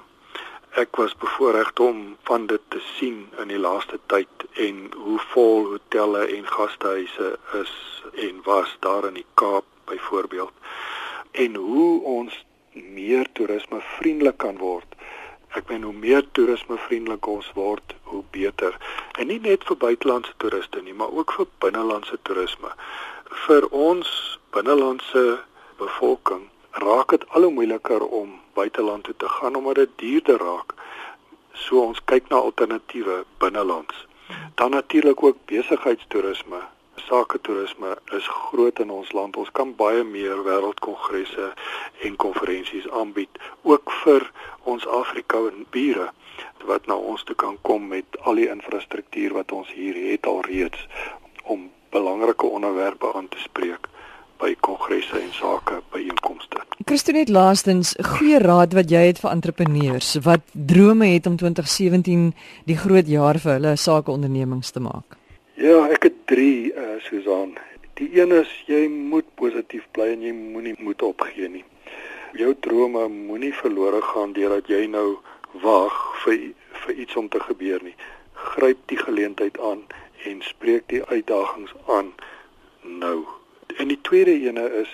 Ek 0.82 1.00
was 1.02 1.16
bevoorreg 1.18 1.72
om 1.82 2.02
van 2.28 2.46
dit 2.52 2.62
te 2.74 2.82
sien 2.98 3.24
in 3.42 3.50
die 3.52 3.60
laaste 3.60 4.00
tyd 4.12 4.46
en 4.66 4.84
hoe 4.96 5.18
vol 5.32 5.66
hotelle 5.72 6.26
en 6.36 6.46
gastehuise 6.48 7.32
is 7.62 7.74
en 8.28 8.44
was 8.46 8.76
daar 8.86 9.08
in 9.10 9.18
die 9.18 9.26
Kaap 9.42 9.66
byvoorbeeld 9.90 10.54
en 11.32 11.56
hoe 11.56 12.04
ons 12.04 12.44
meer 12.74 13.32
toerisme 13.34 13.80
vriendelik 13.96 14.38
kan 14.44 14.58
word. 14.58 14.86
Ek 15.58 15.72
meen 15.72 15.88
hoe 15.88 15.96
meer 15.96 16.28
toerisme 16.38 16.78
vriendelik 16.86 17.26
ons 17.28 17.50
word, 17.58 17.96
hoe 18.12 18.22
beter. 18.36 18.76
En 19.18 19.32
nie 19.32 19.40
net 19.42 19.66
vir 19.66 19.80
buitelandse 19.82 20.36
toeriste 20.38 20.84
nie, 20.86 20.94
maar 20.94 21.12
ook 21.16 21.34
vir 21.38 21.50
binnelandse 21.66 22.20
toerisme. 22.28 22.70
Vir 23.48 23.66
ons 23.74 24.12
binnelandse 24.54 25.26
bevolking 25.82 26.46
raak 26.72 27.10
dit 27.10 27.30
al 27.30 27.42
hoe 27.42 27.52
moeiliker 27.52 28.06
om 28.06 28.40
buiteland 28.54 29.04
toe 29.04 29.14
te 29.18 29.30
gaan 29.30 29.56
omdat 29.56 29.76
dit 29.76 29.90
duurder 29.96 30.38
raak. 30.38 30.74
So 31.54 31.82
ons 31.82 32.02
kyk 32.06 32.30
na 32.30 32.36
alternatiewe 32.36 33.26
binnelands. 33.38 34.08
Dan 34.56 34.72
natuurlik 34.72 35.24
ook 35.24 35.38
besigheidstoerisme. 35.46 36.62
Sake 36.96 37.42
toerisme 37.42 37.98
is 38.12 38.28
groot 38.28 38.80
in 38.80 38.90
ons 38.90 39.12
land. 39.12 39.38
Ons 39.38 39.52
kan 39.52 39.76
baie 39.76 40.04
meer 40.04 40.44
wêreldkongresse 40.44 41.54
en 42.02 42.16
konferensies 42.16 42.90
aanbied 42.90 43.40
ook 43.62 43.92
vir 44.04 44.32
ons 44.64 44.88
Afrika 44.88 45.38
en 45.38 45.66
bure 45.70 46.12
wat 46.66 46.86
na 46.86 46.96
ons 46.96 47.24
toe 47.24 47.36
kan 47.36 47.58
kom 47.62 47.88
met 47.88 48.20
al 48.22 48.36
die 48.36 48.50
infrastruktuur 48.50 49.34
wat 49.34 49.52
ons 49.52 49.72
hier 49.74 49.96
het 50.12 50.28
alreeds 50.28 50.88
om 51.44 51.70
belangrike 51.90 52.46
onderwerpe 52.46 53.14
aan 53.14 53.28
te 53.28 53.40
spreek 53.40 53.90
by 54.40 54.56
kongresse 54.66 55.20
en 55.20 55.32
sake 55.36 55.82
byeenkomste. 55.94 56.64
Christo 56.86 57.12
net 57.12 57.30
laastens, 57.30 57.94
goeie 58.16 58.40
raad 58.40 58.74
wat 58.78 58.92
jy 58.92 59.02
het 59.10 59.20
vir 59.22 59.32
entrepreneurs 59.32 60.16
wat 60.26 60.46
drome 60.54 61.12
het 61.12 61.28
om 61.28 61.36
2017 61.38 62.30
die 62.70 62.78
groot 62.80 63.08
jaar 63.08 63.40
vir 63.44 63.58
hulle 63.58 63.76
sakeondernemings 63.78 64.72
te 64.72 64.84
maak. 64.84 65.18
Ja, 65.60 65.90
ek 65.92 66.08
het 66.08 66.22
3 66.32 66.52
uh 66.72 66.96
Susan. 67.04 67.58
Die 68.00 68.08
een 68.16 68.32
is 68.32 68.52
jy 68.68 68.86
moet 68.88 69.28
positief 69.36 69.84
bly 69.92 70.14
en 70.14 70.22
jy 70.24 70.32
moenie 70.32 70.76
moed 70.80 71.02
opgee 71.04 71.50
nie. 71.52 71.66
Jou 72.40 72.54
drome 72.64 73.08
moenie 73.12 73.52
verlore 73.54 74.00
gaan 74.14 74.32
deurdat 74.38 74.72
jy 74.72 74.86
nou 74.88 75.18
wag 75.64 75.98
vir 76.24 76.54
vir 76.86 77.02
iets 77.04 77.20
om 77.20 77.28
te 77.28 77.42
gebeur 77.44 77.84
nie. 77.84 77.96
Gryp 78.34 78.86
die 78.88 79.02
geleentheid 79.02 79.60
aan 79.60 79.84
en 80.32 80.40
spreek 80.48 80.88
die 80.88 81.04
uitdagings 81.12 81.76
aan 81.88 82.14
nou. 82.84 83.39
En 83.80 83.88
die 83.88 84.00
tweede 84.02 84.34
ene 84.36 84.66
is 84.84 84.90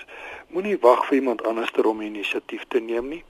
moenie 0.54 0.76
wag 0.78 1.00
vir 1.06 1.16
iemand 1.18 1.42
anders 1.42 1.72
om 1.82 2.00
inisiatief 2.06 2.64
te 2.68 2.78
neem 2.78 3.08
nie. 3.08 3.24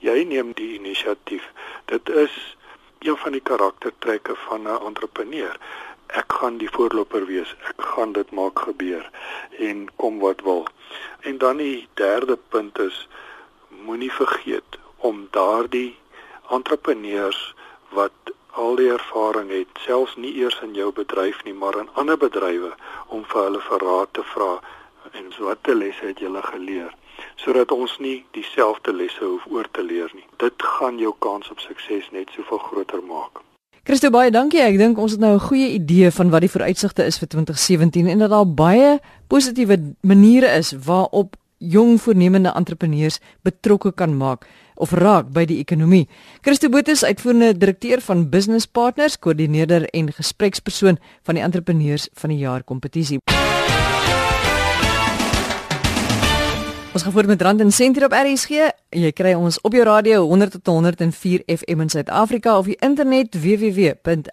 Jy 0.00 0.22
neem 0.30 0.52
die 0.56 0.70
inisiatief. 0.78 1.44
Dit 1.92 2.08
is 2.08 2.56
een 3.04 3.16
van 3.20 3.34
die 3.36 3.42
karaktertrekke 3.50 4.36
van 4.46 4.62
'n 4.62 4.80
entrepreneur. 4.90 5.58
Ek 6.06 6.32
gaan 6.32 6.56
die 6.56 6.70
voorloper 6.70 7.26
wees. 7.26 7.56
Ek 7.68 7.84
gaan 7.92 8.12
dit 8.12 8.30
maak 8.30 8.58
gebeur 8.58 9.10
en 9.58 9.88
kom 9.96 10.18
wat 10.18 10.40
wil. 10.40 10.64
En 11.20 11.38
dan 11.38 11.56
die 11.56 11.88
derde 11.94 12.38
punt 12.48 12.78
is 12.78 13.08
moenie 13.68 14.12
vergeet 14.12 14.78
om 14.96 15.28
daardie 15.30 15.98
entrepreneurs 16.50 17.54
wat 17.88 18.32
al 18.50 18.76
die 18.76 18.88
ervaring 18.90 19.50
het, 19.50 19.68
selfs 19.80 20.16
nie 20.16 20.32
eers 20.34 20.60
in 20.62 20.74
jou 20.74 20.92
bedryf 20.92 21.44
nie, 21.44 21.54
maar 21.54 21.76
in 21.78 21.90
ander 21.92 22.16
bedrywe 22.16 22.72
om 23.06 23.24
vir 23.24 23.42
hulle 23.42 23.60
verraad 23.60 24.12
te 24.12 24.22
vra 24.22 24.60
en 25.14 25.32
watter 25.38 25.76
lesse 25.76 26.06
het 26.06 26.18
julle 26.18 26.42
geleer 26.42 26.92
sodat 27.36 27.72
ons 27.72 27.98
nie 27.98 28.24
dieselfde 28.34 28.92
lesse 28.92 29.24
hoef 29.24 29.46
oor 29.50 29.66
te 29.70 29.82
leer 29.82 30.10
nie. 30.14 30.26
Dit 30.42 30.62
gaan 30.76 30.98
jou 30.98 31.14
kans 31.18 31.50
op 31.50 31.60
sukses 31.62 32.10
net 32.12 32.30
soveel 32.34 32.58
groter 32.58 33.02
maak. 33.06 33.42
Christo 33.84 34.10
baie 34.10 34.30
dankie. 34.32 34.62
Ek 34.64 34.78
dink 34.80 34.98
ons 34.98 35.12
het 35.12 35.20
nou 35.20 35.34
'n 35.34 35.46
goeie 35.48 35.68
idee 35.76 36.10
van 36.10 36.30
wat 36.30 36.40
die 36.40 36.50
vooruitsigte 36.50 37.04
is 37.04 37.18
vir 37.18 37.28
2017 37.28 38.08
en 38.08 38.18
dat 38.18 38.30
daar 38.30 38.46
baie 38.46 39.00
positiewe 39.28 39.94
maniere 40.00 40.48
is 40.56 40.72
waarop 40.72 41.36
jong 41.58 42.00
voornemende 42.00 42.52
entrepreneurs 42.54 43.20
betrokke 43.42 43.92
kan 43.92 44.16
maak 44.16 44.46
of 44.74 44.90
raak 44.92 45.30
by 45.32 45.44
die 45.44 45.58
ekonomie. 45.58 46.08
Christo 46.42 46.68
Botus, 46.68 47.04
uitvoerende 47.04 47.56
direkteur 47.56 48.00
van 48.00 48.28
Business 48.30 48.66
Partners, 48.66 49.18
koördineerder 49.18 49.88
en 49.90 50.12
gesprekspersoon 50.12 50.98
van 51.22 51.34
die 51.34 51.44
entrepreneurs 51.44 52.08
van 52.12 52.30
die 52.30 52.38
jaar 52.38 52.62
kompetisie. 52.62 53.20
Ons 56.94 57.02
gaan 57.02 57.10
voort 57.12 57.26
met 57.26 57.42
Rand 57.42 57.58
en 57.60 57.72
Sentrum 57.74 58.06
op 58.06 58.12
RSG. 58.14 58.50
Jy 58.94 59.08
kry 59.18 59.32
ons 59.34 59.56
op 59.66 59.74
jou 59.74 59.82
radio 59.82 60.20
100 60.30 60.52
tot 60.54 60.66
104 60.70 61.42
FM 61.50 61.80
in 61.82 61.88
Suid-Afrika 61.90 62.54
of 62.54 62.68
die 62.70 62.76
internet 62.86 63.34
www.rsg.co.za 63.34 64.26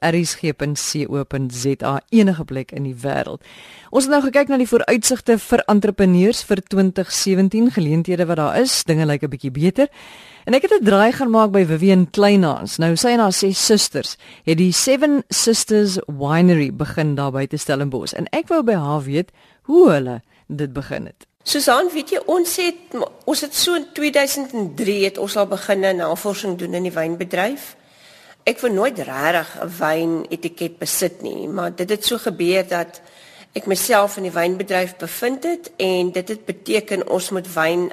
enige 2.10 2.46
plek 2.46 2.70
in 2.78 2.84
die 2.86 2.94
wêreld. 3.02 3.42
Ons 3.90 4.06
het 4.06 4.14
nou 4.14 4.22
gekyk 4.28 4.54
na 4.54 4.62
die 4.62 4.70
vooruitsigte 4.70 5.42
vir 5.42 5.66
entrepreneurs 5.74 6.44
vir 6.46 6.62
2017, 6.62 7.74
geleenthede 7.80 8.30
wat 8.30 8.38
daar 8.38 8.62
is, 8.62 8.86
dinge 8.86 9.10
lyk 9.10 9.26
'n 9.26 9.34
bietjie 9.34 9.52
beter. 9.58 9.90
En 10.46 10.54
ek 10.54 10.62
het 10.70 10.72
'n 10.78 10.86
draai 10.86 11.12
gaan 11.18 11.32
maak 11.34 11.52
by 11.52 11.66
Vivian 11.66 12.10
Kleinhans. 12.12 12.78
Nou 12.78 12.96
sy 12.96 13.08
en 13.18 13.20
haar 13.20 13.34
ses 13.34 13.66
susters 13.66 14.18
het 14.46 14.58
die 14.58 14.72
Seven 14.72 15.24
Sisters 15.30 15.98
Winery 16.06 16.70
begin 16.76 17.16
daar 17.16 17.32
by 17.32 17.48
te 17.48 17.58
Stellenbosch 17.58 18.14
en 18.14 18.28
ek 18.32 18.48
wou 18.48 18.64
by 18.64 18.74
haar 18.74 19.02
weet 19.02 19.32
hoe 19.62 19.90
hulle 19.90 20.22
dit 20.48 20.74
begin 20.74 21.06
het. 21.06 21.31
Susan, 21.44 21.90
weet 21.90 22.12
jy 22.14 22.20
ons 22.30 22.56
het 22.62 22.98
ons 23.26 23.42
het 23.42 23.56
so 23.58 23.74
in 23.74 23.88
2003 23.98 24.98
het 25.08 25.18
ons 25.18 25.38
al 25.42 25.48
begin 25.50 25.88
navorsing 25.98 26.58
doen 26.60 26.78
in 26.78 26.86
die 26.86 26.94
wynbedryf. 26.94 27.76
Ek 28.46 28.62
wou 28.62 28.70
nooit 28.74 28.98
regtig 28.98 29.50
'n 29.62 29.72
wynetiket 29.80 30.78
besit 30.78 31.22
nie, 31.22 31.48
maar 31.48 31.72
dit 31.76 31.90
het 31.90 32.06
so 32.06 32.18
gebeur 32.18 32.68
dat 32.68 33.02
ek 33.54 33.66
myself 33.66 34.18
in 34.18 34.24
die 34.24 34.38
wynbedryf 34.38 34.98
bevind 34.98 35.44
het 35.44 35.72
en 35.78 36.12
dit 36.12 36.28
het 36.28 36.46
beteken 36.46 37.10
ons 37.10 37.30
moet 37.30 37.54
wyn 37.54 37.92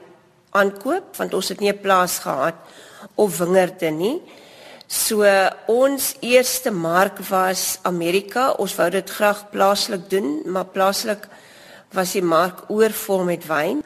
aankoop 0.51 1.17
want 1.17 1.35
ons 1.35 1.49
het 1.49 1.61
nie 1.61 1.73
'n 1.73 1.81
plaas 1.81 2.19
gehad 2.19 2.55
of 3.15 3.39
wingerde 3.39 3.91
nie. 3.91 4.21
So 4.87 5.25
ons 5.67 6.17
eerste 6.21 6.71
mark 6.71 7.19
was 7.29 7.79
Amerika. 7.83 8.51
Ons 8.51 8.75
wou 8.75 8.91
dit 8.91 9.11
graag 9.11 9.51
plaaslik 9.51 10.11
doen, 10.11 10.43
maar 10.45 10.65
plaaslik 10.65 11.29
was 11.93 12.13
die 12.13 12.23
mark 12.23 12.65
oorvol 12.69 13.25
met 13.25 13.47
wyn. 13.47 13.83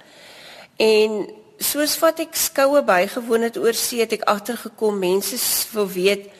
En 0.76 1.26
soos 1.62 1.98
wat 2.02 2.22
ek 2.24 2.34
skoue 2.38 2.82
bygewoon 2.82 3.46
het 3.48 3.58
oor 3.60 3.74
see, 3.74 4.00
het 4.02 4.12
ek 4.12 4.26
agtergekom 4.30 4.98
mense 4.98 5.38
wil 5.72 5.88
weet 5.88 6.30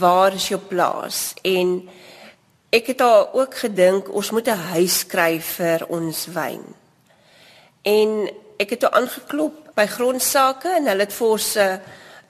waar 0.00 0.34
is 0.36 0.48
jou 0.48 0.60
plaas? 0.60 1.32
En 1.42 1.88
ek 2.70 2.92
het 2.92 2.98
daar 2.98 3.32
ook 3.34 3.54
gedink 3.64 4.12
ons 4.14 4.30
moet 4.30 4.48
'n 4.48 4.66
huis 4.76 4.98
skry 4.98 5.40
vir 5.40 5.86
ons 5.88 6.26
wyn. 6.26 6.62
En 7.82 8.30
ek 8.58 8.70
het 8.70 8.80
toe 8.80 8.90
aangeklop 8.90 9.74
by 9.74 9.86
grondsake 9.86 10.68
en 10.76 10.86
hulle 10.86 11.06
het 11.06 11.12
vir 11.12 11.28
ons 11.28 11.56
'n 11.56 11.80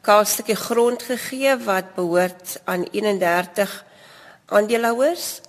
kaalstukkie 0.01 0.57
grond 0.57 1.03
gegee 1.03 1.57
wat 1.57 1.95
behoort 1.95 2.61
aan 2.65 2.85
31 2.93 3.85
aandeelhouers. 4.47 5.41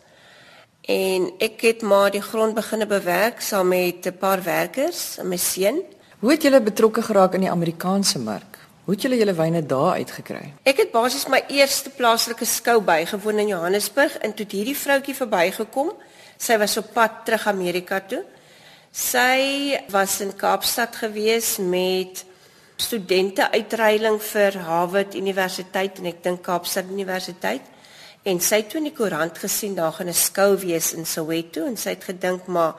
En 0.82 1.30
ek 1.38 1.62
het 1.62 1.82
maar 1.82 2.12
die 2.12 2.22
grond 2.22 2.56
begine 2.58 2.86
bewerk 2.86 3.42
saam 3.42 3.68
met 3.68 4.06
'n 4.06 4.18
paar 4.18 4.44
werkers 4.44 5.18
en 5.18 5.28
my 5.28 5.38
seun. 5.38 5.82
Hoe 6.20 6.32
het 6.32 6.42
julle 6.42 6.62
betrokke 6.62 7.02
geraak 7.02 7.34
in 7.34 7.40
die 7.40 7.52
Amerikaanse 7.52 8.20
mark? 8.20 8.58
Hoe 8.84 8.94
het 8.94 9.02
julle 9.02 9.18
julle 9.18 9.34
wyne 9.34 9.66
daar 9.66 9.94
uitgekry? 9.94 10.54
Ek 10.64 10.78
het 10.78 10.92
basies 10.92 11.28
my 11.28 11.44
eerste 11.48 11.90
plaaslike 11.90 12.46
skou 12.46 12.82
bygewoon 12.82 13.40
in 13.40 13.48
Johannesburg 13.48 14.18
en 14.18 14.34
toe 14.34 14.46
hierdie 14.50 14.78
vroutjie 14.78 15.16
verbygekom. 15.16 15.92
Sy 16.38 16.58
was 16.58 16.78
op 16.78 16.94
pad 16.94 17.12
terug 17.26 17.48
Amerika 17.48 18.00
toe. 18.00 18.24
Sy 18.92 19.78
was 19.90 20.20
in 20.22 20.36
Kaapstad 20.36 20.96
gewees 20.96 21.58
met 21.58 22.26
studente 22.76 23.52
uitreiling 23.52 24.22
vir 24.22 24.58
Harvard 24.60 25.16
Universiteit 25.16 26.00
en 26.00 26.06
ek 26.06 26.24
dink 26.24 26.42
Kaapstad 26.42 26.90
Universiteit 26.90 27.62
en 28.24 28.40
sy 28.40 28.62
het 28.62 28.70
toe 28.70 28.78
in 28.78 28.90
die 28.90 28.96
koerant 28.96 29.38
gesien 29.42 29.76
daar 29.76 29.94
gaan 29.94 30.10
'n 30.10 30.14
skou 30.14 30.58
wees 30.58 30.94
in 30.94 31.06
Soweto 31.06 31.66
en 31.66 31.78
sy 31.78 31.90
het 31.90 32.04
gedink 32.04 32.46
maar 32.46 32.76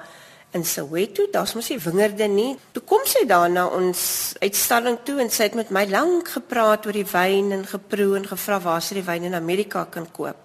in 0.52 0.64
Soweto 0.64 1.26
daar's 1.32 1.54
mos 1.54 1.68
nie 1.68 1.78
wingerde 1.78 2.28
nie. 2.28 2.56
Toe 2.72 2.82
kom 2.82 3.00
sy 3.04 3.24
daar 3.26 3.50
na 3.50 3.66
ons 3.66 4.34
uitstalling 4.40 4.98
toe 5.04 5.20
en 5.20 5.30
sy 5.30 5.42
het 5.42 5.54
met 5.54 5.70
my 5.70 5.86
lank 5.88 6.28
gepraat 6.28 6.86
oor 6.86 6.92
die 6.92 7.08
wyn 7.12 7.52
en 7.52 7.64
geproe 7.66 8.16
en 8.16 8.26
gevra 8.26 8.60
waar 8.60 8.82
sy 8.82 8.94
die 8.94 9.06
wyn 9.06 9.24
in 9.24 9.34
Amerika 9.34 9.84
kan 9.84 10.06
koop. 10.12 10.36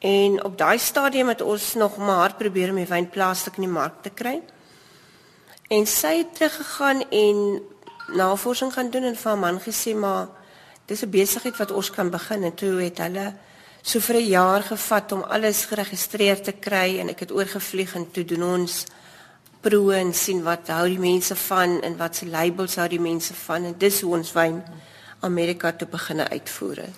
En 0.00 0.44
op 0.44 0.56
daai 0.58 0.78
stadium 0.78 1.28
het 1.28 1.42
ons 1.44 1.74
nog 1.74 1.96
maar 1.96 2.24
hard 2.24 2.38
probeer 2.38 2.70
om 2.70 2.80
die 2.80 2.88
wyn 2.88 3.10
plaaslik 3.10 3.56
in 3.60 3.68
die 3.68 3.72
mark 3.72 4.00
te 4.02 4.10
kry. 4.10 4.40
En 5.68 5.86
sy 5.86 6.16
het 6.22 6.34
teruggegaan 6.34 7.04
en 7.10 7.60
navorsing 8.16 8.72
gaan 8.72 8.90
doen 8.90 9.04
en 9.04 9.16
vir 9.16 9.32
'n 9.32 9.38
man 9.38 9.60
gesê 9.60 9.94
maar 9.94 10.28
dis 10.86 11.02
'n 11.02 11.10
besigheid 11.10 11.56
wat 11.56 11.70
ons 11.70 11.90
kan 11.90 12.10
begin 12.10 12.44
en 12.44 12.54
toe 12.54 12.80
het 12.80 12.98
hulle 12.98 13.34
so 13.82 14.00
vir 14.00 14.16
'n 14.16 14.28
jaar 14.28 14.62
gevat 14.62 15.12
om 15.12 15.22
alles 15.22 15.64
geregistreer 15.64 16.42
te 16.42 16.52
kry 16.52 16.98
en 16.98 17.08
ek 17.08 17.20
het 17.20 17.32
oorgevlieg 17.32 17.94
en 17.94 18.10
toe 18.10 18.24
doen 18.24 18.42
ons 18.42 18.84
proe 19.60 19.94
en 19.94 20.14
sien 20.14 20.42
wat 20.42 20.68
hou 20.68 20.88
die 20.88 20.98
mense 20.98 21.36
van 21.36 21.80
en 21.82 21.96
wat 21.96 22.16
se 22.16 22.26
labels 22.26 22.76
hou 22.76 22.88
die 22.88 23.00
mense 23.00 23.34
van 23.34 23.64
en 23.64 23.74
dis 23.78 24.00
hoe 24.00 24.16
ons 24.16 24.32
wyn 24.32 24.62
Amerika 25.20 25.72
toe 25.72 25.88
begin 25.88 26.20
uitvoer. 26.20 26.88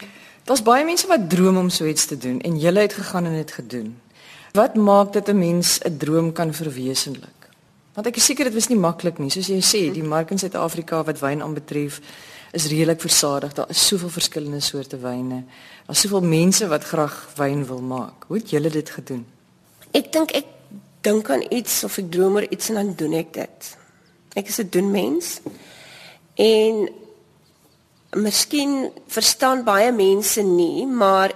Daar's 0.44 0.62
baie 0.62 0.84
mense 0.84 1.06
wat 1.06 1.28
droom 1.30 1.56
om 1.56 1.70
so 1.70 1.86
iets 1.86 2.06
te 2.06 2.16
doen 2.16 2.40
en 2.40 2.58
jy 2.58 2.72
het 2.74 2.92
gegaan 2.92 3.26
en 3.26 3.34
dit 3.34 3.52
gedoen. 3.52 4.00
Wat 4.52 4.74
maak 4.74 5.12
dit 5.12 5.28
'n 5.28 5.38
mens 5.38 5.78
'n 5.84 5.96
droom 5.96 6.32
kan 6.32 6.54
verwesenlik? 6.54 7.38
Want 7.94 8.06
ek 8.06 8.16
is 8.16 8.24
seker 8.24 8.44
dit 8.44 8.54
was 8.54 8.68
nie 8.68 8.78
maklik 8.78 9.18
nie, 9.18 9.30
soos 9.30 9.46
jy 9.46 9.60
sê, 9.60 9.92
die 9.92 10.02
mark 10.02 10.30
in 10.30 10.38
Suid-Afrika 10.38 11.02
wat 11.04 11.20
wyn 11.20 11.42
aanbetref 11.42 12.00
is 12.52 12.68
redelik 12.68 13.00
versadig. 13.00 13.52
Daar 13.52 13.68
is 13.68 13.86
soveel 13.86 14.08
verskillende 14.08 14.60
soorte 14.60 14.98
wyne. 15.00 15.44
Daar's 15.86 16.00
soveel 16.00 16.20
mense 16.20 16.68
wat 16.68 16.84
graag 16.84 17.28
wyn 17.36 17.66
wil 17.66 17.80
maak. 17.80 18.24
Hoe 18.26 18.36
het 18.36 18.50
julle 18.50 18.70
dit 18.70 18.90
gedoen? 18.90 19.26
Ek 19.90 20.12
dink 20.12 20.32
ek 20.36 20.46
dink 21.00 21.30
aan 21.30 21.44
iets 21.50 21.82
of 21.84 21.96
ek 21.98 22.10
droom 22.12 22.38
oor 22.38 22.46
iets 22.48 22.68
en 22.68 22.80
dan 22.80 22.92
doen 22.96 23.16
ek 23.18 23.32
dit. 23.34 23.70
Ek 24.36 24.48
is 24.48 24.60
'n 24.60 24.68
doen 24.70 24.90
mens. 24.90 25.40
En 26.34 26.88
miskien 28.16 28.92
verstaan 29.06 29.64
baie 29.64 29.92
mense 29.92 30.42
nie, 30.42 30.86
maar 30.86 31.32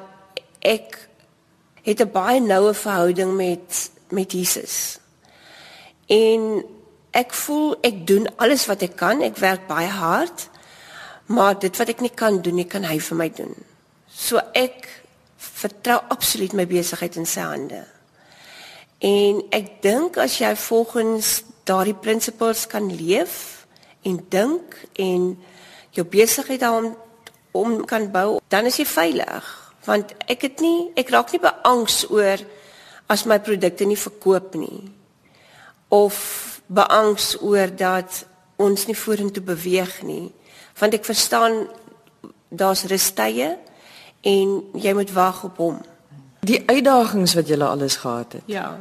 ek 0.60 1.08
het 1.82 2.00
'n 2.00 2.10
baie 2.12 2.40
noue 2.40 2.74
verhouding 2.74 3.36
met 3.36 3.90
met 4.08 4.32
Jesus. 4.32 4.98
En 6.06 6.64
ek 7.10 7.34
voel 7.34 7.76
ek 7.80 8.06
doen 8.06 8.28
alles 8.36 8.66
wat 8.66 8.82
ek 8.82 8.96
kan. 8.96 9.22
Ek 9.22 9.36
werk 9.36 9.66
baie 9.66 9.88
hard. 9.88 10.48
Maar 11.26 11.58
dit 11.58 11.76
wat 11.76 11.90
ek 11.90 12.04
nie 12.04 12.14
kan 12.14 12.38
doen 12.42 12.60
nie, 12.60 12.68
kan 12.70 12.86
hy 12.86 12.98
vir 13.02 13.18
my 13.18 13.28
doen. 13.34 13.54
So 14.06 14.40
ek 14.54 14.86
vertrou 15.36 15.98
absoluut 16.12 16.54
my 16.54 16.66
besigheid 16.70 17.16
in 17.18 17.26
sy 17.26 17.44
hande. 17.44 17.82
En 19.04 19.42
ek 19.54 19.82
dink 19.84 20.16
as 20.22 20.38
jy 20.40 20.52
volgens 20.56 21.40
daardie 21.68 21.96
prinsipels 21.98 22.64
kan 22.70 22.86
leef 22.88 23.66
en 24.06 24.20
dink 24.30 24.76
en 25.02 25.32
jou 25.96 26.04
besigheid 26.06 26.62
daarom 26.62 26.94
om 27.56 27.80
kan 27.88 28.10
bou, 28.12 28.38
dan 28.52 28.68
is 28.68 28.78
jy 28.78 28.86
veilig. 28.88 29.46
Want 29.86 30.12
ek 30.30 30.46
het 30.46 30.62
nie 30.64 30.90
ek 30.98 31.10
raak 31.14 31.32
nie 31.32 31.42
beangs 31.42 32.04
oor 32.10 32.40
as 33.12 33.26
my 33.26 33.38
produkte 33.42 33.86
nie 33.86 33.98
verkoop 33.98 34.56
nie 34.58 34.86
of 35.94 36.16
beangs 36.66 37.36
oor 37.42 37.70
dat 37.70 38.24
ons 38.58 38.86
nie 38.88 38.96
vorentoe 38.98 39.44
beweeg 39.44 40.00
nie 40.02 40.32
want 40.78 40.94
ek 40.94 41.04
verstaan 41.04 41.66
daar's 42.48 42.84
rustye 42.90 43.56
en 44.20 44.48
jy 44.74 44.92
moet 44.94 45.12
wag 45.12 45.44
op 45.44 45.56
hom. 45.56 45.78
Die 46.46 46.62
uitdagings 46.66 47.34
wat 47.34 47.48
jy 47.48 47.58
alles 47.60 47.96
gehad 47.96 48.32
het. 48.32 48.42
Ja. 48.46 48.78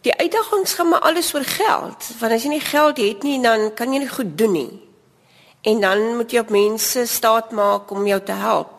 Die 0.00 0.14
uitdagings 0.16 0.74
gaan 0.74 0.88
maar 0.88 1.00
alles 1.00 1.34
oor 1.34 1.44
geld. 1.44 2.10
Want 2.20 2.32
as 2.32 2.44
jy 2.44 2.54
nie 2.54 2.64
geld 2.64 2.96
het 2.96 3.22
nie 3.22 3.40
dan 3.42 3.70
kan 3.74 3.92
jy 3.92 4.04
nie 4.04 4.12
goed 4.12 4.36
doen 4.38 4.52
nie. 4.52 4.72
En 5.62 5.80
dan 5.80 6.16
moet 6.16 6.32
jy 6.32 6.40
op 6.40 6.52
mense 6.52 7.06
staat 7.06 7.50
maak 7.52 7.90
om 7.90 8.06
jou 8.06 8.20
te 8.24 8.32
help. 8.32 8.72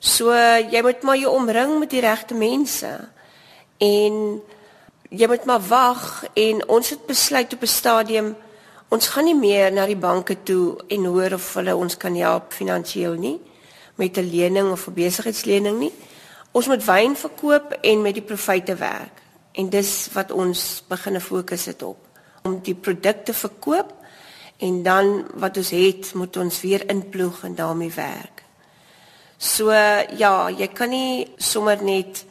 So 0.00 0.34
jy 0.70 0.82
moet 0.82 1.02
maar 1.02 1.16
jou 1.16 1.32
omring 1.32 1.78
met 1.78 1.90
die 1.90 2.02
regte 2.04 2.34
mense. 2.34 2.90
En 3.78 4.42
jy 5.08 5.26
moet 5.26 5.44
maar 5.44 5.62
wag 5.68 6.24
en 6.34 6.68
ons 6.68 6.90
het 6.90 7.06
besluit 7.06 7.52
op 7.52 7.62
'n 7.62 7.66
stadium 7.66 8.36
ons 8.88 9.08
gaan 9.08 9.24
nie 9.24 9.38
meer 9.38 9.72
na 9.72 9.86
die 9.86 9.98
banke 9.98 10.36
toe 10.42 10.76
en 10.88 11.04
hoor 11.04 11.32
of 11.32 11.54
hulle 11.54 11.76
ons 11.76 11.96
kan 11.96 12.14
help 12.14 12.52
finansiëel 12.52 13.14
nie 13.14 13.38
met 13.96 14.18
'n 14.18 14.30
lening 14.30 14.70
of 14.70 14.86
'n 14.86 14.94
besigheidslening 14.94 15.78
nie. 15.78 15.92
Ons 16.52 16.66
moet 16.66 16.84
wyn 16.84 17.16
verkoop 17.16 17.72
en 17.80 18.02
met 18.02 18.14
die 18.14 18.22
profite 18.22 18.74
werk. 18.74 19.22
En 19.52 19.68
dis 19.70 20.08
wat 20.12 20.30
ons 20.30 20.82
begine 20.88 21.20
fokus 21.20 21.64
het 21.64 21.82
op 21.82 21.98
om 22.42 22.60
die 22.62 22.74
produkte 22.74 23.32
verkoop 23.32 23.92
en 24.58 24.82
dan 24.82 25.24
wat 25.34 25.56
ons 25.56 25.70
het 25.70 26.14
moet 26.14 26.36
ons 26.36 26.60
weer 26.60 26.88
inploeg 26.90 27.44
en 27.44 27.54
daarmee 27.54 27.90
werk. 27.90 28.42
So 29.38 29.70
ja, 30.16 30.50
jy 30.50 30.68
kan 30.72 30.90
nie 30.90 31.32
sommer 31.36 31.82
net 31.82 32.24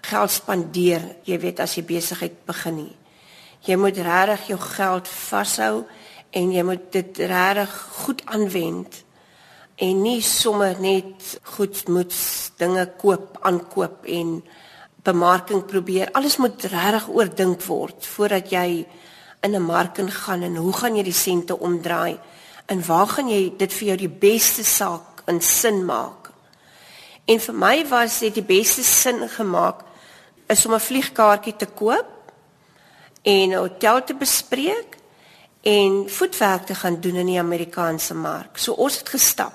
geld 0.00 0.30
spandeer, 0.30 1.04
jy 1.24 1.38
weet 1.38 1.60
as 1.60 1.76
jy 1.76 1.84
besigheid 1.84 2.44
begin 2.46 2.76
nie. 2.76 2.96
Jy 3.66 3.76
moet 3.76 3.96
regtig 3.98 4.46
jou 4.52 4.58
geld 4.60 5.08
vashou 5.08 5.84
en 6.30 6.52
jy 6.52 6.62
moet 6.62 6.92
dit 6.92 7.18
regtig 7.18 7.72
goed 8.04 8.22
aanwend 8.30 9.02
en 9.78 10.02
nie 10.02 10.20
sommer 10.22 10.78
net 10.82 11.38
goed 11.54 11.80
moet 11.88 12.14
dinge 12.58 12.84
koop, 12.98 13.38
aankoop 13.46 14.06
en 14.06 14.38
bemarking 15.06 15.64
probeer. 15.66 16.10
Alles 16.12 16.36
moet 16.38 16.64
regtig 16.70 17.08
oordink 17.08 17.62
word 17.66 18.06
voordat 18.14 18.50
jy 18.50 18.86
in 19.42 19.54
'n 19.54 19.62
mark 19.62 19.98
ingaan 19.98 20.42
en 20.42 20.56
hoe 20.56 20.72
gaan 20.72 20.96
jy 20.96 21.02
die 21.02 21.12
sente 21.26 21.58
omdraai 21.58 22.18
en 22.66 22.86
waar 22.86 23.06
gaan 23.06 23.28
jy 23.28 23.56
dit 23.56 23.72
vir 23.72 23.88
jou 23.88 23.96
die 23.96 24.18
beste 24.20 24.64
saak 24.64 25.22
in 25.26 25.40
sin 25.40 25.84
maak? 25.84 26.30
En 27.26 27.40
vir 27.40 27.54
my 27.54 27.86
was 27.88 28.18
dit 28.18 28.34
die 28.34 28.42
beste 28.42 28.82
sin 28.82 29.28
gemaak 29.28 29.84
is 30.46 30.66
om 30.66 30.74
'n 30.74 30.80
vliegkaartjie 30.80 31.56
te 31.56 31.66
koop 31.66 32.17
en 33.28 33.48
'n 33.50 33.54
hotel 33.54 34.04
te 34.04 34.14
bespreek 34.14 34.96
en 35.62 36.04
voetwerk 36.06 36.66
te 36.66 36.74
gaan 36.74 37.00
doen 37.00 37.14
in 37.14 37.26
die 37.26 37.38
Amerikaanse 37.38 38.14
mark. 38.14 38.58
So 38.58 38.72
ons 38.72 38.98
het 38.98 39.08
gestap. 39.08 39.52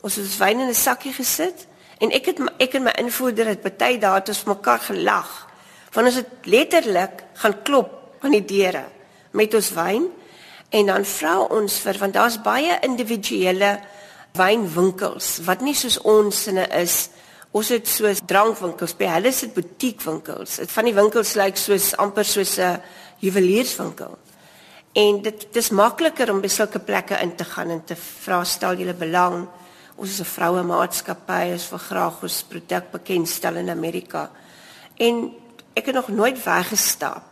Ons 0.00 0.14
het 0.14 0.36
wyn 0.36 0.60
in 0.60 0.68
'n 0.68 0.74
sakkie 0.74 1.12
gesit 1.12 1.66
en 1.98 2.10
ek 2.10 2.26
het 2.26 2.38
ek 2.58 2.74
en 2.74 2.82
my 2.82 2.90
invoerder 2.90 3.46
het 3.46 3.78
baie 3.78 3.98
dae 3.98 4.14
het 4.14 4.28
ons 4.28 4.44
mekaar 4.44 4.78
gelag. 4.78 5.48
Want 5.92 6.06
ons 6.06 6.16
het 6.16 6.28
letterlik 6.42 7.24
gaan 7.32 7.62
klop 7.62 8.14
aan 8.20 8.30
die 8.30 8.44
deure 8.44 8.84
met 9.30 9.54
ons 9.54 9.70
wyn 9.70 10.08
en 10.68 10.86
dan 10.86 11.04
vra 11.04 11.38
ons 11.40 11.78
vir 11.78 11.98
want 11.98 12.12
daar's 12.12 12.40
baie 12.42 12.78
individuele 12.80 13.80
wynwinkels 14.32 15.38
wat 15.44 15.60
nie 15.60 15.74
soos 15.74 15.98
ons 15.98 16.42
sinne 16.42 16.66
is 16.68 17.08
Ons 17.50 17.72
het 17.74 17.88
so 17.90 18.10
drankwinkels, 18.30 18.94
by 18.94 19.08
hulle 19.10 19.32
sit 19.34 19.54
butiekwinkels. 19.56 20.60
Dit 20.62 20.70
van 20.70 20.86
die 20.86 20.94
winkels 20.94 21.34
lyk 21.34 21.58
soos 21.58 21.96
amper 21.98 22.24
soos 22.24 22.58
'n 22.58 22.80
juwelierswinkel. 23.18 24.18
En 24.94 25.22
dit 25.22 25.46
dis 25.52 25.70
makliker 25.70 26.30
om 26.30 26.40
by 26.40 26.48
sulke 26.48 26.78
plekke 26.78 27.18
in 27.22 27.36
te 27.36 27.44
gaan 27.44 27.70
en 27.70 27.84
te 27.84 27.96
vra 27.96 28.44
stel 28.44 28.76
julle 28.76 28.94
belang. 28.94 29.48
Ons 29.96 30.10
is 30.10 30.20
'n 30.20 30.24
vroue 30.24 30.62
maatskappy, 30.62 31.52
ons 31.52 31.70
wil 31.70 31.78
graag 31.78 32.22
ons 32.22 32.42
produk 32.42 32.90
bekendstel 32.90 33.56
in 33.56 33.70
Amerika. 33.70 34.30
En 34.96 35.32
ek 35.74 35.86
het 35.86 35.94
nog 35.94 36.08
nooit 36.08 36.44
weggestap 36.44 37.22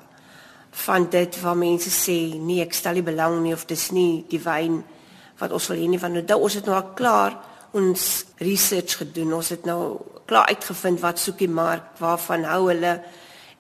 van 0.71 1.09
dit 1.11 1.41
waar 1.41 1.57
mense 1.57 1.91
sê 1.91 2.39
nee, 2.39 2.63
ek 2.63 2.75
stel 2.75 2.93
nie 2.93 3.03
belang 3.03 3.43
nie 3.43 3.53
of 3.53 3.67
dis 3.67 3.91
nie 3.91 4.25
die 4.29 4.41
wyn 4.41 4.85
wat 5.39 5.53
ons 5.53 5.69
wil 5.69 5.79
hê 5.79 5.89
nie 5.89 5.99
van 5.99 6.13
nou 6.13 6.39
ons 6.39 6.55
het 6.55 6.67
nou 6.67 6.77
al 6.77 6.93
klaar 6.95 7.37
ons 7.79 8.25
research 8.43 8.99
gedoen. 9.03 9.37
Ons 9.39 9.53
het 9.55 9.65
nou 9.69 9.99
klaar 10.29 10.51
uitgevind 10.53 11.01
wat 11.01 11.21
soek 11.23 11.39
die 11.39 11.51
mark, 11.51 11.95
waarvan 12.03 12.45
hou 12.49 12.69
hulle. 12.69 12.99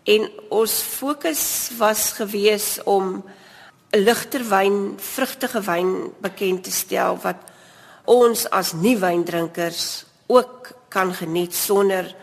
En 0.09 0.29
ons 0.55 0.75
fokus 0.83 1.45
was 1.79 2.13
gewees 2.19 2.79
om 2.85 3.23
'n 3.93 4.03
ligter 4.05 4.45
wyn, 4.49 4.95
vrugtige 4.97 5.61
wyn 5.61 6.13
bekend 6.21 6.65
te 6.65 6.71
stel 6.71 7.17
wat 7.23 7.41
ons 8.05 8.51
as 8.51 8.73
nie 8.73 8.97
wyndrinkers 8.97 10.05
ook 10.27 10.73
kan 10.89 11.15
geniet 11.15 11.55
sonder 11.55 12.15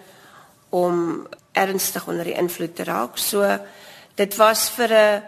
om 0.70 1.28
ernstig 1.52 2.08
onder 2.08 2.24
die 2.24 2.38
invloed 2.38 2.76
te 2.76 2.84
raak. 2.84 3.18
So 3.18 3.60
dit 4.16 4.36
was 4.36 4.70
vir 4.70 4.92
'n 4.94 5.24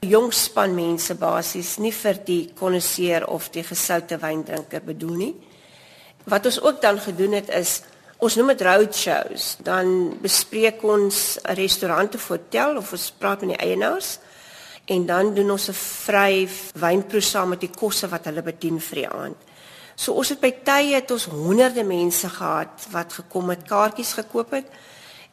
jong 0.00 0.32
span 0.32 0.74
mense 0.74 1.14
basies, 1.14 1.78
nie 1.78 1.92
vir 1.92 2.14
die 2.24 2.52
konnoisseur 2.54 3.26
of 3.26 3.48
die 3.50 3.64
gesoute 3.64 4.18
wyndrinker 4.18 4.82
bedoel 4.82 5.16
nie. 5.16 5.34
Wat 6.28 6.44
ons 6.44 6.60
ook 6.60 6.80
dan 6.80 6.98
gedoen 7.00 7.32
het 7.32 7.48
is 7.48 7.80
ons 8.18 8.34
noem 8.36 8.52
dit 8.52 8.62
road 8.66 8.94
shows. 8.94 9.56
Dan 9.64 10.18
bespreek 10.20 10.82
ons 10.82 11.38
'n 11.42 11.54
restaurant 11.54 12.14
of 12.14 12.28
hotel 12.28 12.76
of 12.76 12.92
ons 12.92 13.14
praat 13.18 13.40
met 13.40 13.58
die 13.58 13.66
eienaars 13.66 14.18
en 14.84 15.06
dan 15.06 15.34
doen 15.34 15.50
ons 15.50 15.68
'n 15.68 15.72
vry 15.72 16.48
wynproe 16.74 17.20
saam 17.20 17.48
met 17.48 17.60
die 17.60 17.70
kosse 17.70 18.08
wat 18.08 18.24
hulle 18.24 18.42
bedien 18.42 18.80
vir 18.80 18.94
die 18.94 19.08
aand. 19.08 19.36
So 19.94 20.12
ons 20.12 20.28
het 20.28 20.40
by 20.40 20.54
tye 20.64 20.94
het 20.94 21.10
ons 21.10 21.24
honderde 21.24 21.84
mense 21.84 22.28
gehad 22.28 22.86
wat 22.90 23.12
gekom 23.12 23.48
het, 23.48 23.62
kaartjies 23.62 24.12
gekoop 24.12 24.50
het 24.50 24.66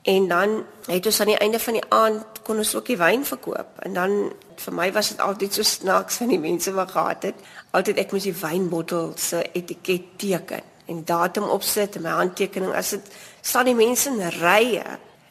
en 0.02 0.28
dan 0.28 0.66
het 0.88 1.06
ons 1.06 1.20
aan 1.20 1.28
die 1.28 1.38
einde 1.38 1.60
van 1.60 1.74
die 1.74 1.90
aand 1.90 2.26
kon 2.44 2.58
ons 2.58 2.76
ook 2.76 2.86
die 2.86 2.98
wyn 2.98 3.26
verkoop 3.26 3.68
en 3.80 3.94
dan 3.94 4.32
vir 4.56 4.74
my 4.74 4.92
was 4.92 5.10
dit 5.10 5.20
altyd 5.20 5.54
so 5.54 5.64
snaaks 5.64 6.16
van 6.16 6.28
die 6.28 6.40
mense 6.40 6.72
wat 6.72 6.92
gehad 6.92 7.24
het. 7.24 7.36
Altyd 7.72 7.98
ek 7.98 8.12
moes 8.12 8.24
die 8.24 8.40
wynbottel 8.42 9.14
se 9.16 9.50
etiket 9.54 10.18
teken 10.18 10.75
en 10.86 11.04
datum 11.06 11.44
opsit 11.44 11.96
en 11.96 12.02
my 12.02 12.10
handtekening 12.10 12.74
as 12.74 12.90
dit 12.90 13.12
staan 13.42 13.66
die 13.66 13.76
mense 13.76 14.10
in 14.10 14.22
rye. 14.40 14.84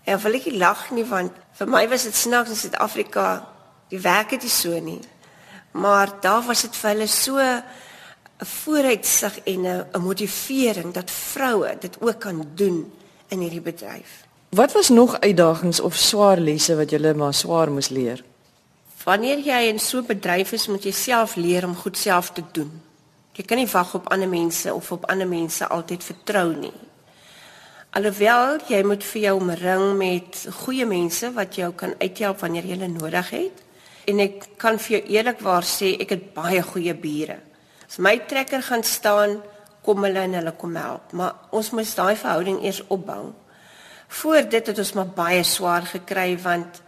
En 0.05 0.21
wil 0.21 0.35
ek 0.35 0.51
lag 0.53 0.90
nie 0.90 1.07
want 1.09 1.33
vir 1.59 1.71
my 1.71 1.88
was 1.88 2.05
dit 2.09 2.14
snaaks 2.14 2.51
in 2.51 2.57
Suid-Afrika 2.57 3.47
die 3.88 4.01
werk 4.01 4.31
het 4.35 4.43
nie 4.43 4.51
so 4.51 4.81
nie. 4.81 5.01
Maar 5.73 6.12
daar 6.21 6.43
was 6.47 6.62
dit 6.62 6.77
vir 6.77 6.90
hulle 6.90 7.07
so 7.07 7.38
'n 7.38 7.62
vooruitsig 8.38 9.40
en 9.45 9.67
'n 9.67 10.01
motivering 10.01 10.93
dat 10.93 11.11
vroue 11.11 11.77
dit 11.81 11.97
ook 12.01 12.19
kan 12.21 12.47
doen 12.55 12.93
in 13.29 13.38
hierdie 13.38 13.61
bedryf. 13.61 14.25
Wat 14.49 14.73
was 14.73 14.88
nog 14.88 15.21
uitdagings 15.21 15.81
of 15.81 15.95
swaar 15.95 16.38
lesse 16.38 16.77
wat 16.77 16.90
julle 16.90 17.14
maar 17.14 17.35
swaar 17.35 17.71
moes 17.71 17.88
leer? 17.88 18.25
Wanneer 19.05 19.38
jy 19.38 19.69
in 19.69 19.79
so 19.79 19.99
'n 19.99 20.07
bedryf 20.07 20.53
is, 20.53 20.67
moet 20.67 20.85
jy 20.85 20.90
self 20.90 21.35
leer 21.35 21.64
om 21.64 21.77
goed 21.77 21.99
self 21.99 22.31
te 22.31 22.43
doen. 22.53 22.83
Jy 23.35 23.42
kan 23.42 23.59
nie 23.59 23.66
wag 23.66 23.94
op 23.99 24.11
ander 24.14 24.31
mense 24.31 24.70
of 24.75 24.92
op 24.94 25.09
ander 25.11 25.27
mense 25.27 25.66
altyd 25.66 26.05
vertrou 26.07 26.53
nie. 26.55 26.75
Alhoewel 27.94 28.61
jy 28.68 28.83
moet 28.87 29.03
vir 29.07 29.20
jou 29.25 29.33
omring 29.40 29.97
met 29.99 30.38
goeie 30.62 30.87
mense 30.87 31.31
wat 31.35 31.59
jou 31.59 31.73
kan 31.79 31.97
uithelp 31.99 32.40
wanneer 32.42 32.66
jy 32.66 32.77
hulle 32.77 32.90
nodig 32.92 33.33
het. 33.35 33.64
En 34.07 34.23
ek 34.23 34.47
kan 34.61 34.79
vir 34.79 34.97
jou 34.97 35.03
eerlikwaar 35.16 35.66
sê 35.66 35.94
ek 36.03 36.14
het 36.14 36.31
baie 36.37 36.62
goeie 36.62 36.94
bure. 36.94 37.40
As 37.88 37.99
my 37.99 38.16
trekker 38.29 38.62
gaan 38.62 38.83
staan, 38.87 39.38
kom 39.85 40.07
hulle 40.07 40.25
en 40.27 40.38
hulle 40.38 40.55
kom 40.59 40.77
help, 40.79 41.12
maar 41.12 41.35
ons 41.53 41.70
moet 41.77 41.90
daai 41.97 42.16
verhouding 42.16 42.62
eers 42.64 42.83
opbou. 42.88 43.33
Voor 44.09 44.47
dit 44.49 44.66
het 44.70 44.79
ons 44.79 44.92
maar 44.94 45.11
baie 45.16 45.42
swaar 45.44 45.87
gekry 45.90 46.37
want 46.40 46.81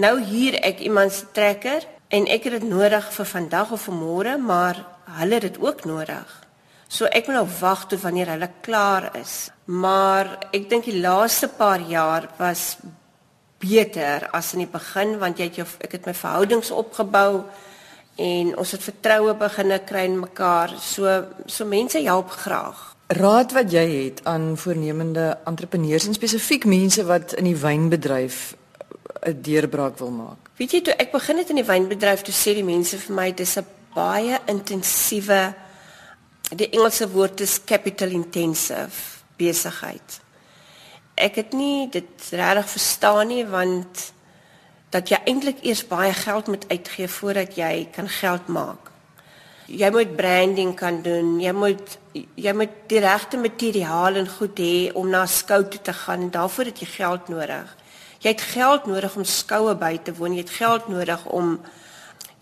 nou 0.00 0.14
hier 0.22 0.56
ek 0.64 0.80
iemand 0.80 1.12
se 1.12 1.28
trekker 1.32 1.84
en 2.08 2.26
ek 2.26 2.48
het 2.48 2.58
dit 2.58 2.68
nodig 2.70 3.04
vir 3.14 3.28
vandag 3.32 3.72
of 3.76 3.84
vir 3.84 3.96
môre, 3.96 4.36
maar 4.38 4.80
hulle 5.16 5.34
het 5.34 5.42
dit 5.42 5.58
ook 5.60 5.84
nodig. 5.84 6.28
So 6.88 7.04
ek 7.04 7.28
moet 7.28 7.36
nou 7.36 7.48
wag 7.60 7.86
tot 7.88 8.00
wanneer 8.00 8.32
hulle 8.32 8.50
klaar 8.64 9.10
is. 9.20 9.50
Maar 9.64 10.38
ek 10.56 10.68
dink 10.70 10.88
die 10.88 11.00
laaste 11.00 11.50
paar 11.52 11.80
jaar 11.84 12.28
was 12.38 12.78
beter 13.60 14.28
as 14.32 14.52
in 14.54 14.62
die 14.62 14.70
begin 14.70 15.16
want 15.18 15.40
jy 15.40 15.48
het 15.50 15.58
jou 15.60 15.66
ek 15.82 15.96
het 15.98 16.06
my 16.06 16.14
verhoudings 16.14 16.70
opgebou 16.70 17.42
en 18.18 18.52
ons 18.58 18.72
het 18.74 18.82
vertroue 18.82 19.34
beginne 19.38 19.80
kry 19.86 20.06
in 20.08 20.20
mekaar. 20.20 20.76
So 20.80 21.24
so 21.46 21.66
mense 21.68 22.00
help 22.04 22.30
graag. 22.30 22.84
Raad 23.08 23.52
wat 23.56 23.72
jy 23.72 23.86
het 23.88 24.24
aan 24.28 24.56
voornemende 24.56 25.38
entrepreneurs 25.48 26.06
en 26.06 26.16
spesifiek 26.16 26.64
mense 26.68 27.04
wat 27.08 27.36
in 27.40 27.48
die 27.48 27.56
wynbedryf 27.56 28.54
'n 29.26 29.42
deurbraak 29.42 29.98
wil 29.98 30.10
maak. 30.10 30.50
Weet 30.56 30.72
jy 30.72 30.80
toe 30.80 30.94
ek 30.94 31.12
begin 31.12 31.38
het 31.38 31.50
in 31.50 31.56
die 31.56 31.64
wynbedryf 31.64 32.22
toe 32.22 32.34
sê 32.34 32.54
die 32.54 32.64
mense 32.64 32.98
vir 32.98 33.14
my 33.14 33.32
dis 33.32 33.56
'n 33.58 33.66
baie 33.98 34.38
intensiewe 34.46 35.42
die 36.56 36.70
Engelse 36.72 37.08
woord 37.12 37.42
is 37.44 37.58
capital 37.64 38.14
intensive 38.16 39.18
besigheid. 39.38 40.20
Ek 41.18 41.36
het 41.42 41.52
nie 41.56 41.88
dit 41.92 42.30
regtig 42.30 42.70
verstaan 42.72 43.28
nie 43.32 43.44
want 43.48 44.12
dat 44.94 45.10
jy 45.12 45.18
eintlik 45.28 45.60
eers 45.66 45.84
baie 45.88 46.14
geld 46.16 46.48
moet 46.48 46.64
uitgee 46.70 47.08
voordat 47.12 47.58
jy 47.58 47.88
kan 47.92 48.08
geld 48.08 48.46
maak. 48.48 48.86
Jy 49.68 49.90
moet 49.92 50.14
branding 50.16 50.72
kan 50.78 51.02
doen, 51.04 51.34
jy 51.42 51.52
moet 51.52 51.98
jy 52.16 52.54
moet 52.56 52.72
die 52.88 53.02
regte 53.04 53.36
materiaal 53.36 54.16
en 54.22 54.30
goed 54.38 54.58
hê 54.58 54.88
om 54.96 55.10
na 55.12 55.26
skou 55.28 55.60
toe 55.68 55.82
te 55.84 55.92
gaan 55.92 56.24
en 56.24 56.32
daarvoor 56.32 56.70
het 56.72 56.80
jy 56.80 56.88
geld 56.94 57.28
nodig. 57.28 57.74
Jy 58.24 58.32
het 58.32 58.46
geld 58.54 58.88
nodig 58.88 59.16
om 59.16 59.26
skoue 59.28 59.74
by 59.78 59.98
te 60.02 60.14
woon, 60.16 60.32
jy 60.34 60.46
het 60.46 60.56
geld 60.56 60.88
nodig 60.88 61.26
om 61.26 61.58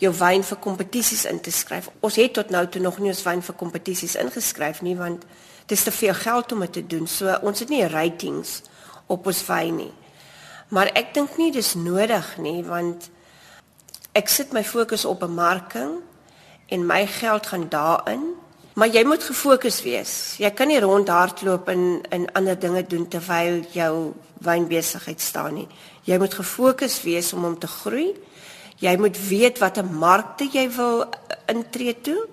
jou 0.03 0.13
wyn 0.13 0.45
vir 0.45 0.59
kompetisies 0.61 1.25
in 1.25 1.41
te 1.41 1.51
skryf. 1.51 1.89
Ons 2.05 2.19
het 2.21 2.35
tot 2.37 2.51
nou 2.53 2.67
toe 2.69 2.83
nog 2.83 2.99
nie 3.01 3.13
ons 3.13 3.25
wyn 3.25 3.43
vir 3.43 3.57
kompetisies 3.57 4.17
ingeskryf 4.21 4.83
nie 4.85 4.97
want 4.97 5.25
dit 5.67 5.77
is 5.79 5.85
te 5.85 5.93
veel 5.93 6.15
geld 6.15 6.53
om 6.53 6.65
dit 6.67 6.73
te 6.73 6.87
doen. 6.87 7.07
So 7.07 7.33
ons 7.43 7.61
het 7.65 7.73
nie 7.73 7.87
ratings 7.89 8.61
op 9.07 9.27
ons 9.27 9.45
wyn 9.49 9.77
nie. 9.77 9.93
Maar 10.69 10.91
ek 10.99 11.15
dink 11.15 11.39
nie 11.41 11.53
dis 11.55 11.75
nodig 11.79 12.35
nie 12.43 12.61
want 12.67 13.09
ek 14.17 14.29
sit 14.33 14.53
my 14.57 14.65
fokus 14.65 15.05
op 15.05 15.21
bemarking 15.25 16.01
en 16.73 16.87
my 16.87 17.07
geld 17.07 17.47
gaan 17.47 17.69
daarin. 17.71 18.35
Maar 18.77 18.93
jy 18.93 19.05
moet 19.09 19.25
gefokus 19.25 19.81
wees. 19.87 20.37
Jy 20.37 20.51
kan 20.53 20.69
nie 20.69 20.81
rondhardloop 20.81 21.69
en 21.73 22.03
en 22.13 22.27
ander 22.37 22.59
dinge 22.59 22.83
doen 22.85 23.09
terwyl 23.09 23.63
jou 23.73 24.13
wynbesigheid 24.45 25.21
staan 25.21 25.55
nie. 25.55 25.69
Jy 26.05 26.19
moet 26.21 26.35
gefokus 26.35 27.01
wees 27.03 27.33
om 27.33 27.45
om 27.45 27.59
te 27.59 27.67
groei. 27.67 28.13
Jy 28.81 28.97
moet 29.01 29.17
weet 29.29 29.61
watter 29.63 29.85
markte 29.85 30.49
jy 30.53 30.67
wil 30.77 31.07
intree 31.49 31.95
toe 32.05 32.27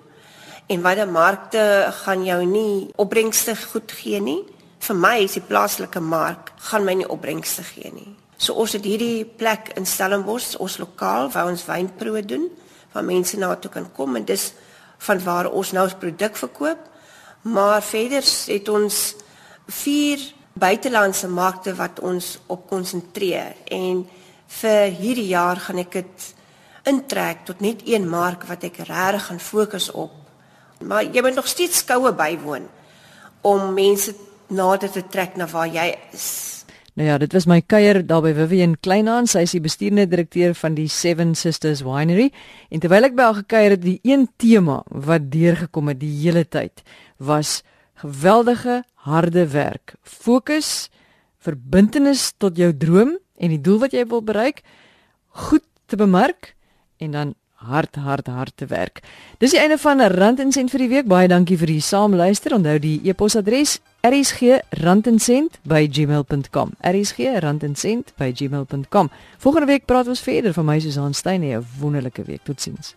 en 0.68 0.82
watter 0.84 1.08
markte 1.08 1.62
gaan 2.04 2.24
jou 2.24 2.40
nie 2.48 2.90
opbrengste 3.00 3.56
goed 3.56 3.92
gee 3.92 4.20
nie. 4.20 4.42
Vir 4.84 4.96
my 4.96 5.14
is 5.24 5.38
die 5.38 5.44
plaaslike 5.44 6.00
mark 6.04 6.52
gaan 6.68 6.84
my 6.84 6.98
nie 7.00 7.08
opbrengste 7.08 7.64
gee 7.64 7.92
nie. 7.94 8.10
So 8.36 8.58
ons 8.60 8.74
het 8.76 8.84
hierdie 8.84 9.24
plek 9.24 9.70
in 9.78 9.86
Stellenbosch, 9.88 10.56
ons 10.60 10.76
lokaal 10.82 11.30
waar 11.32 11.48
ons 11.48 11.64
wynproe 11.64 12.20
doen, 12.26 12.48
waar 12.92 13.06
mense 13.06 13.38
na 13.38 13.54
toe 13.56 13.70
kan 13.72 13.86
kom 13.96 14.16
en 14.18 14.26
dis 14.28 14.50
van 15.06 15.22
waar 15.24 15.48
ons 15.48 15.72
nou 15.72 15.84
ons 15.86 15.96
produk 16.00 16.36
verkoop. 16.36 16.90
Maar 17.44 17.82
verder 17.84 18.24
het 18.24 18.68
ons 18.68 18.98
vier 19.80 20.20
buitelandse 20.54 21.28
markte 21.28 21.74
wat 21.74 22.00
ons 22.00 22.38
op 22.46 22.68
konsentreer 22.68 23.56
en 23.72 24.04
vir 24.48 24.90
hierdie 24.90 25.28
jaar 25.28 25.56
gaan 25.56 25.78
ek 25.78 25.92
dit 25.92 26.34
intrek 26.88 27.44
tot 27.48 27.60
net 27.64 27.82
een 27.88 28.08
mark 28.08 28.44
wat 28.48 28.64
ek 28.64 28.82
regtig 28.84 29.28
gaan 29.28 29.40
fokus 29.40 29.90
op. 29.90 30.12
Maar 30.84 31.04
jy 31.04 31.22
moet 31.22 31.34
nog 31.34 31.48
steeds 31.48 31.80
skoue 31.84 32.12
bywoon 32.12 32.68
om 33.42 33.72
mense 33.74 34.14
nader 34.48 34.90
te 34.90 35.04
trek 35.08 35.36
na 35.36 35.46
waar 35.48 35.68
jy 35.68 35.94
is. 36.12 36.28
Nou 36.94 37.08
ja, 37.08 37.16
dit 37.18 37.32
was 37.34 37.48
my 37.50 37.58
kuier 37.66 38.04
daar 38.06 38.22
by 38.22 38.30
Vivian 38.36 38.76
Kleinhans. 38.78 39.32
Sy 39.34 39.42
is 39.48 39.54
die 39.56 39.62
bestuurende 39.64 40.06
direkteur 40.06 40.52
van 40.54 40.76
die 40.76 40.86
Seven 40.86 41.32
Sisters 41.34 41.82
Winery. 41.82 42.28
En 42.70 42.82
terwyl 42.84 43.08
ek 43.08 43.16
by 43.18 43.26
haar 43.26 43.40
gekuier 43.40 43.74
het, 43.74 43.82
die 43.82 43.98
een 44.06 44.28
tema 44.38 44.82
wat 44.86 45.26
deurgekom 45.32 45.90
het 45.90 45.98
die 45.98 46.12
hele 46.20 46.44
tyd 46.46 46.84
was 47.18 47.62
geweldige 47.98 48.82
harde 49.08 49.48
werk. 49.50 49.96
Fokus, 50.02 50.88
verbintenis 51.42 52.30
tot 52.38 52.58
jou 52.60 52.70
droom 52.76 53.16
en 53.38 53.48
die 53.48 53.60
doel 53.60 53.78
wat 53.78 53.92
jy 53.92 54.06
wil 54.06 54.22
bereik, 54.22 54.62
goed 55.48 55.64
te 55.86 55.96
bemark 55.96 56.54
en 56.98 57.10
dan 57.10 57.34
hard 57.64 57.96
hard 57.96 58.26
hard 58.26 58.56
te 58.56 58.66
werk. 58.66 59.02
Dis 59.38 59.50
die 59.50 59.60
einde 59.60 59.78
van 59.78 60.00
Rand 60.00 60.40
en 60.40 60.52
Sent 60.52 60.70
vir 60.70 60.78
die 60.84 60.88
week. 60.88 61.06
Baie 61.10 61.28
dankie 61.28 61.58
vir 61.58 61.66
die 61.72 61.80
saamluister. 61.80 62.54
Onthou 62.56 62.78
die 62.78 63.00
e-posadres 63.08 63.80
rsg@randencent@gmail.com. 64.04 66.70
rsg@randencent@gmail.com. 66.80 69.10
Volgende 69.38 69.66
week 69.66 69.84
praat 69.84 70.08
ons 70.08 70.20
verder 70.20 70.52
van 70.52 70.64
my 70.64 70.80
Susan 70.80 71.14
Steyn. 71.14 71.42
'n 71.42 71.66
Wonderlike 71.80 72.24
week. 72.24 72.40
Totsiens. 72.44 72.94